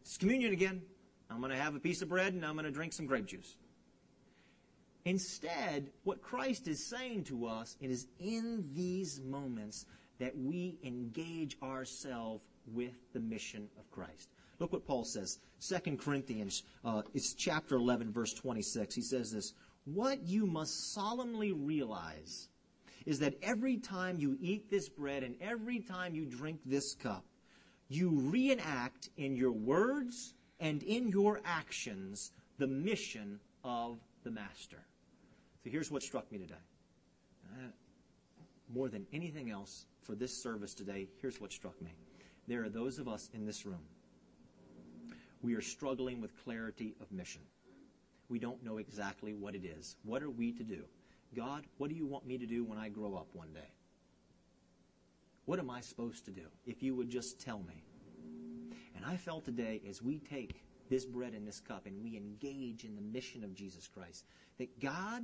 it's 0.00 0.16
communion 0.16 0.52
again. 0.52 0.82
I'm 1.30 1.38
going 1.38 1.50
to 1.50 1.56
have 1.56 1.74
a 1.74 1.80
piece 1.80 2.02
of 2.02 2.08
bread 2.08 2.34
and 2.34 2.44
I'm 2.44 2.54
going 2.54 2.64
to 2.64 2.70
drink 2.70 2.92
some 2.92 3.06
grape 3.06 3.26
juice. 3.26 3.56
Instead, 5.04 5.90
what 6.04 6.22
Christ 6.22 6.68
is 6.68 6.88
saying 6.88 7.24
to 7.24 7.46
us, 7.46 7.76
it 7.80 7.90
is 7.90 8.06
in 8.20 8.64
these 8.72 9.20
moments 9.20 9.86
that 10.18 10.36
we 10.36 10.78
engage 10.84 11.56
ourselves 11.62 12.44
with 12.72 12.94
the 13.12 13.20
mission 13.20 13.68
of 13.78 13.90
Christ. 13.90 14.28
Look 14.60 14.72
what 14.72 14.86
Paul 14.86 15.04
says. 15.04 15.40
2 15.68 15.96
Corinthians, 15.96 16.62
uh, 16.84 17.02
it's 17.14 17.34
chapter 17.34 17.74
11, 17.74 18.12
verse 18.12 18.32
26. 18.34 18.94
He 18.94 19.02
says 19.02 19.32
this, 19.32 19.54
What 19.84 20.22
you 20.22 20.46
must 20.46 20.92
solemnly 20.92 21.50
realize 21.50 22.48
is 23.04 23.18
that 23.18 23.34
every 23.42 23.78
time 23.78 24.20
you 24.20 24.38
eat 24.40 24.70
this 24.70 24.88
bread 24.88 25.24
and 25.24 25.34
every 25.40 25.80
time 25.80 26.14
you 26.14 26.26
drink 26.26 26.60
this 26.64 26.94
cup, 26.94 27.24
you 27.88 28.10
reenact 28.10 29.10
in 29.16 29.34
your 29.34 29.50
words 29.50 30.34
and 30.60 30.84
in 30.84 31.08
your 31.08 31.40
actions 31.44 32.30
the 32.58 32.68
mission 32.68 33.40
of 33.64 33.98
the 34.22 34.30
Master. 34.30 34.78
So 35.62 35.70
here's 35.70 35.90
what 35.90 36.02
struck 36.02 36.30
me 36.32 36.38
today. 36.38 36.54
Uh, 37.52 37.70
more 38.74 38.88
than 38.88 39.06
anything 39.12 39.50
else 39.50 39.86
for 40.02 40.14
this 40.14 40.42
service 40.42 40.74
today, 40.74 41.08
here's 41.20 41.40
what 41.40 41.52
struck 41.52 41.80
me. 41.80 41.92
There 42.48 42.64
are 42.64 42.68
those 42.68 42.98
of 42.98 43.06
us 43.06 43.30
in 43.32 43.46
this 43.46 43.64
room. 43.64 43.82
We 45.42 45.54
are 45.54 45.60
struggling 45.60 46.20
with 46.20 46.32
clarity 46.44 46.94
of 47.00 47.12
mission. 47.12 47.42
We 48.28 48.38
don't 48.38 48.62
know 48.64 48.78
exactly 48.78 49.34
what 49.34 49.54
it 49.54 49.64
is. 49.64 49.96
What 50.04 50.22
are 50.22 50.30
we 50.30 50.52
to 50.52 50.64
do? 50.64 50.82
God, 51.36 51.64
what 51.78 51.90
do 51.90 51.96
you 51.96 52.06
want 52.06 52.26
me 52.26 52.38
to 52.38 52.46
do 52.46 52.64
when 52.64 52.78
I 52.78 52.88
grow 52.88 53.14
up 53.14 53.28
one 53.32 53.52
day? 53.52 53.70
What 55.44 55.58
am 55.58 55.70
I 55.70 55.80
supposed 55.80 56.24
to 56.26 56.30
do? 56.30 56.46
If 56.66 56.82
you 56.82 56.94
would 56.94 57.10
just 57.10 57.40
tell 57.40 57.58
me. 57.58 57.84
And 58.96 59.04
I 59.04 59.16
felt 59.16 59.44
today, 59.44 59.80
as 59.88 60.02
we 60.02 60.18
take 60.18 60.62
this 60.88 61.04
bread 61.04 61.34
and 61.34 61.46
this 61.46 61.60
cup 61.60 61.86
and 61.86 62.02
we 62.02 62.16
engage 62.16 62.84
in 62.84 62.94
the 62.94 63.02
mission 63.02 63.42
of 63.42 63.54
Jesus 63.54 63.88
Christ, 63.88 64.24
that 64.58 64.80
God 64.80 65.22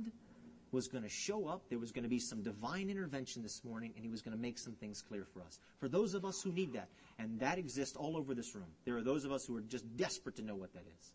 was 0.71 0.87
going 0.87 1.03
to 1.03 1.09
show 1.09 1.47
up. 1.47 1.63
There 1.69 1.79
was 1.79 1.91
going 1.91 2.03
to 2.03 2.09
be 2.09 2.19
some 2.19 2.43
divine 2.43 2.89
intervention 2.89 3.41
this 3.41 3.63
morning, 3.63 3.93
and 3.95 4.03
He 4.03 4.09
was 4.09 4.21
going 4.21 4.35
to 4.35 4.41
make 4.41 4.57
some 4.57 4.73
things 4.73 5.01
clear 5.01 5.25
for 5.33 5.41
us. 5.41 5.59
For 5.79 5.87
those 5.87 6.13
of 6.13 6.25
us 6.25 6.41
who 6.41 6.51
need 6.51 6.73
that, 6.73 6.89
and 7.17 7.39
that 7.39 7.57
exists 7.57 7.95
all 7.95 8.17
over 8.17 8.33
this 8.33 8.55
room, 8.55 8.67
there 8.85 8.97
are 8.97 9.03
those 9.03 9.25
of 9.25 9.31
us 9.31 9.45
who 9.45 9.57
are 9.57 9.61
just 9.61 9.85
desperate 9.97 10.35
to 10.37 10.41
know 10.41 10.55
what 10.55 10.73
that 10.73 10.83
is. 10.99 11.13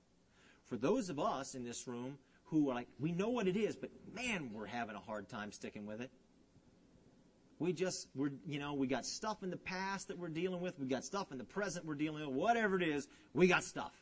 For 0.67 0.77
those 0.77 1.09
of 1.09 1.19
us 1.19 1.55
in 1.55 1.65
this 1.65 1.87
room 1.87 2.19
who 2.45 2.71
are 2.71 2.75
like, 2.75 2.89
we 2.99 3.13
know 3.13 3.29
what 3.29 3.47
it 3.47 3.57
is, 3.57 3.77
but 3.77 3.91
man, 4.15 4.51
we're 4.53 4.67
having 4.67 4.97
a 4.97 5.01
hard 5.01 5.29
time 5.29 5.53
sticking 5.53 5.87
with 5.87 6.01
it. 6.01 6.11
We 7.59 7.73
just, 7.73 8.09
we're, 8.15 8.33
you 8.47 8.59
know, 8.59 8.75
we 8.75 8.87
got 8.87 9.07
stuff 9.07 9.43
in 9.43 9.51
the 9.51 9.57
past 9.57 10.09
that 10.09 10.19
we're 10.19 10.29
dealing 10.29 10.61
with. 10.61 10.79
We 10.79 10.87
got 10.87 11.05
stuff 11.05 11.31
in 11.31 11.39
the 11.39 11.45
present 11.45 11.87
we're 11.87 11.95
dealing 11.95 12.27
with. 12.27 12.35
Whatever 12.35 12.77
it 12.77 12.83
is, 12.83 13.07
we 13.33 13.47
got 13.47 13.63
stuff. 13.63 13.93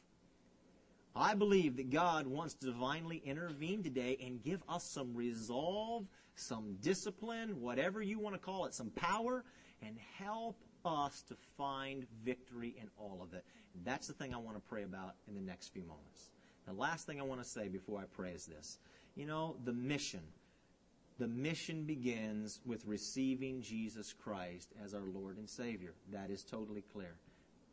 I 1.14 1.34
believe 1.34 1.76
that 1.76 1.90
God 1.90 2.26
wants 2.26 2.54
to 2.54 2.66
divinely 2.66 3.22
intervene 3.24 3.82
today 3.82 4.16
and 4.24 4.42
give 4.42 4.62
us 4.68 4.84
some 4.84 5.14
resolve, 5.14 6.06
some 6.34 6.76
discipline, 6.80 7.60
whatever 7.60 8.00
you 8.00 8.18
want 8.18 8.34
to 8.34 8.40
call 8.40 8.64
it, 8.64 8.74
some 8.74 8.90
power, 8.90 9.44
and 9.82 9.96
help 10.18 10.56
us 10.84 11.22
to 11.28 11.36
find 11.56 12.06
victory 12.24 12.74
in 12.80 12.88
all 12.96 13.20
of 13.22 13.34
it. 13.34 13.44
That's 13.84 14.06
the 14.06 14.14
thing 14.14 14.34
I 14.34 14.38
want 14.38 14.56
to 14.56 14.62
pray 14.62 14.84
about 14.84 15.14
in 15.28 15.34
the 15.34 15.40
next 15.40 15.68
few 15.68 15.82
moments. 15.82 16.30
The 16.66 16.72
last 16.72 17.06
thing 17.06 17.20
I 17.20 17.24
want 17.24 17.42
to 17.42 17.48
say 17.48 17.68
before 17.68 18.00
I 18.00 18.04
pray 18.04 18.30
is 18.30 18.46
this. 18.46 18.78
You 19.14 19.26
know, 19.26 19.56
the 19.64 19.72
mission. 19.72 20.22
The 21.18 21.28
mission 21.28 21.84
begins 21.84 22.60
with 22.64 22.86
receiving 22.86 23.60
Jesus 23.60 24.14
Christ 24.14 24.72
as 24.82 24.94
our 24.94 25.04
Lord 25.14 25.36
and 25.36 25.48
Savior. 25.48 25.92
That 26.10 26.30
is 26.30 26.42
totally 26.42 26.84
clear. 26.92 27.14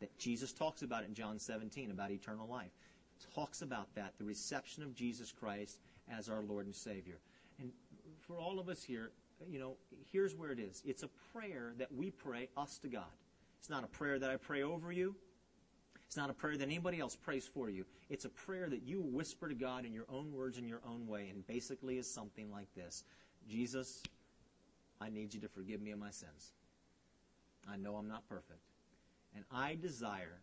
That 0.01 0.17
Jesus 0.17 0.51
talks 0.51 0.81
about 0.81 1.03
it 1.03 1.09
in 1.09 1.13
John 1.13 1.39
17 1.39 1.91
about 1.91 2.11
eternal 2.11 2.47
life. 2.47 2.71
Talks 3.35 3.61
about 3.61 3.93
that, 3.95 4.13
the 4.17 4.23
reception 4.23 4.83
of 4.83 4.95
Jesus 4.95 5.31
Christ 5.31 5.79
as 6.11 6.29
our 6.29 6.41
Lord 6.41 6.65
and 6.65 6.75
Savior. 6.75 7.19
And 7.59 7.71
for 8.19 8.37
all 8.37 8.59
of 8.59 8.69
us 8.69 8.83
here, 8.83 9.11
you 9.47 9.59
know, 9.59 9.75
here's 10.11 10.35
where 10.35 10.51
it 10.51 10.59
is. 10.59 10.81
It's 10.85 11.03
a 11.03 11.09
prayer 11.33 11.73
that 11.77 11.93
we 11.93 12.11
pray 12.11 12.49
us 12.57 12.77
to 12.79 12.87
God. 12.87 13.11
It's 13.59 13.69
not 13.69 13.83
a 13.83 13.87
prayer 13.87 14.19
that 14.19 14.29
I 14.29 14.37
pray 14.37 14.63
over 14.63 14.91
you. 14.91 15.15
It's 16.07 16.17
not 16.17 16.29
a 16.29 16.33
prayer 16.33 16.57
that 16.57 16.63
anybody 16.63 16.99
else 16.99 17.15
prays 17.15 17.45
for 17.45 17.69
you. 17.69 17.85
It's 18.09 18.25
a 18.25 18.29
prayer 18.29 18.67
that 18.69 18.81
you 18.81 18.99
whisper 18.99 19.47
to 19.47 19.53
God 19.53 19.85
in 19.85 19.93
your 19.93 20.07
own 20.09 20.33
words 20.33 20.57
in 20.57 20.67
your 20.67 20.81
own 20.87 21.05
way, 21.05 21.29
and 21.29 21.45
basically 21.45 21.99
is 21.99 22.11
something 22.11 22.51
like 22.51 22.73
this 22.73 23.03
Jesus, 23.47 24.01
I 24.99 25.09
need 25.09 25.33
you 25.33 25.39
to 25.41 25.47
forgive 25.47 25.81
me 25.81 25.91
of 25.91 25.99
my 25.99 26.09
sins. 26.09 26.53
I 27.71 27.77
know 27.77 27.95
I'm 27.95 28.07
not 28.07 28.27
perfect. 28.27 28.59
And 29.35 29.43
I 29.51 29.77
desire 29.79 30.39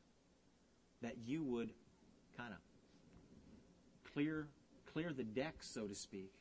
that 1.03 1.17
you 1.25 1.43
would 1.43 1.73
kind 2.37 2.53
of 2.53 2.59
clear 4.17 4.49
clear 4.91 5.13
the 5.13 5.25
deck, 5.25 5.57
so 5.61 5.87
to 5.87 5.95
speak, 5.95 6.33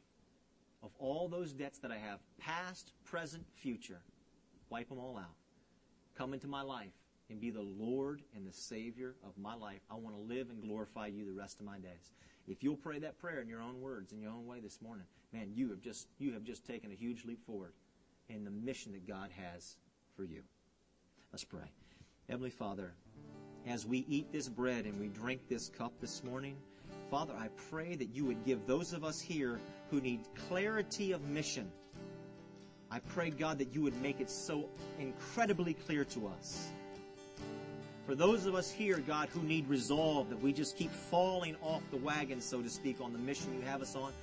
of 0.81 0.91
all 0.97 1.27
those 1.27 1.51
debts 1.51 1.77
that 1.79 1.91
I 1.91 1.97
have, 1.97 2.19
past, 2.39 2.93
present, 3.03 3.43
future. 3.53 3.99
Wipe 4.69 4.87
them 4.87 4.97
all 4.97 5.17
out. 5.17 5.35
Come 6.17 6.33
into 6.33 6.47
my 6.47 6.61
life 6.61 6.93
and 7.29 7.41
be 7.41 7.49
the 7.49 7.61
Lord 7.61 8.21
and 8.33 8.47
the 8.47 8.53
Savior 8.53 9.15
of 9.25 9.37
my 9.37 9.55
life. 9.55 9.81
I 9.91 9.95
want 9.95 10.15
to 10.15 10.21
live 10.21 10.49
and 10.49 10.61
glorify 10.61 11.07
you 11.07 11.25
the 11.25 11.33
rest 11.33 11.59
of 11.59 11.65
my 11.65 11.77
days. 11.77 12.13
If 12.47 12.63
you'll 12.63 12.77
pray 12.77 12.97
that 12.99 13.19
prayer 13.19 13.41
in 13.41 13.49
your 13.49 13.61
own 13.61 13.81
words, 13.81 14.13
in 14.13 14.21
your 14.21 14.31
own 14.31 14.45
way 14.45 14.61
this 14.61 14.81
morning, 14.81 15.07
man, 15.33 15.51
you 15.53 15.69
have 15.71 15.81
just 15.81 16.07
you 16.17 16.31
have 16.31 16.45
just 16.45 16.65
taken 16.65 16.91
a 16.91 16.95
huge 16.95 17.25
leap 17.25 17.45
forward 17.45 17.73
in 18.29 18.45
the 18.45 18.51
mission 18.51 18.93
that 18.93 19.05
God 19.05 19.31
has 19.35 19.75
for 20.15 20.23
you. 20.23 20.43
Let's 21.33 21.43
pray. 21.43 21.73
Heavenly 22.29 22.51
Father, 22.51 22.93
as 23.67 23.85
we 23.85 24.05
eat 24.07 24.31
this 24.31 24.47
bread 24.47 24.85
and 24.85 24.97
we 24.97 25.09
drink 25.09 25.41
this 25.49 25.67
cup 25.67 25.91
this 25.99 26.23
morning, 26.23 26.55
Father, 27.09 27.33
I 27.37 27.49
pray 27.69 27.95
that 27.95 28.15
you 28.15 28.25
would 28.25 28.43
give 28.45 28.65
those 28.65 28.93
of 28.93 29.03
us 29.03 29.21
here 29.21 29.59
who 29.91 30.01
need 30.01 30.21
clarity 30.47 31.11
of 31.11 31.27
mission. 31.29 31.71
I 32.91 32.99
pray, 32.99 33.29
God, 33.29 33.57
that 33.59 33.73
you 33.73 33.81
would 33.81 33.99
make 34.01 34.19
it 34.19 34.29
so 34.29 34.69
incredibly 34.99 35.73
clear 35.73 36.05
to 36.05 36.27
us 36.27 36.69
for 38.05 38.13
those 38.13 38.45
of 38.45 38.53
us 38.53 38.69
here, 38.69 38.99
God, 38.99 39.29
who 39.29 39.41
need 39.41 39.67
resolve, 39.67 40.29
that 40.29 40.39
we 40.39 40.53
just 40.53 40.77
keep 40.77 40.91
falling 40.91 41.55
off 41.63 41.81
the 41.89 41.97
wagon, 41.97 42.39
so 42.39 42.61
to 42.61 42.69
speak, 42.69 43.01
on 43.01 43.11
the 43.11 43.19
mission 43.19 43.51
you 43.55 43.61
have 43.61 43.81
us 43.81 43.95
on, 43.95 44.13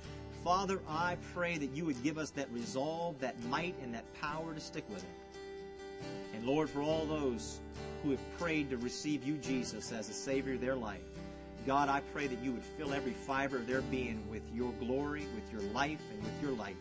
Father, 0.41 0.79
I 0.87 1.17
pray 1.33 1.57
that 1.57 1.75
you 1.75 1.85
would 1.85 2.01
give 2.01 2.17
us 2.17 2.29
that 2.31 2.49
resolve, 2.51 3.19
that 3.19 3.41
might, 3.45 3.75
and 3.81 3.93
that 3.93 4.05
power 4.21 4.53
to 4.53 4.59
stick 4.59 4.85
with 4.89 5.03
it. 5.03 5.37
And 6.33 6.45
Lord, 6.45 6.69
for 6.69 6.81
all 6.81 7.05
those 7.05 7.59
who 8.03 8.11
have 8.11 8.39
prayed 8.39 8.69
to 8.69 8.77
receive 8.77 9.25
you, 9.25 9.35
Jesus, 9.35 9.91
as 9.91 10.09
a 10.09 10.13
Savior 10.13 10.53
of 10.53 10.61
their 10.61 10.75
life, 10.75 11.01
God, 11.65 11.87
I 11.87 12.01
pray 12.13 12.27
that 12.27 12.39
you 12.43 12.51
would 12.51 12.63
fill 12.63 12.93
every 12.93 13.13
fiber 13.13 13.57
of 13.57 13.67
their 13.67 13.81
being 13.83 14.21
with 14.29 14.41
your 14.53 14.73
glory, 14.73 15.25
with 15.33 15.51
your 15.51 15.61
life, 15.73 15.99
and 16.11 16.21
with 16.21 16.41
your 16.41 16.51
light. 16.51 16.75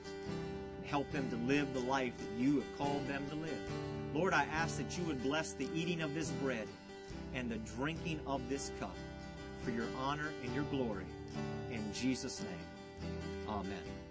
And 0.78 0.86
help 0.86 1.10
them 1.12 1.30
to 1.30 1.36
live 1.36 1.72
the 1.72 1.80
life 1.80 2.12
that 2.18 2.42
you 2.42 2.56
have 2.56 2.78
called 2.78 3.06
them 3.06 3.24
to 3.30 3.36
live. 3.36 3.58
Lord, 4.12 4.34
I 4.34 4.44
ask 4.52 4.78
that 4.78 4.98
you 4.98 5.04
would 5.04 5.22
bless 5.22 5.52
the 5.52 5.68
eating 5.74 6.02
of 6.02 6.14
this 6.14 6.30
bread 6.42 6.66
and 7.34 7.48
the 7.48 7.58
drinking 7.76 8.20
of 8.26 8.46
this 8.48 8.72
cup 8.80 8.96
for 9.64 9.70
your 9.70 9.86
honor 9.98 10.30
and 10.42 10.54
your 10.54 10.64
glory. 10.64 11.06
In 11.70 11.92
Jesus' 11.92 12.40
name, 12.42 13.08
amen. 13.48 14.01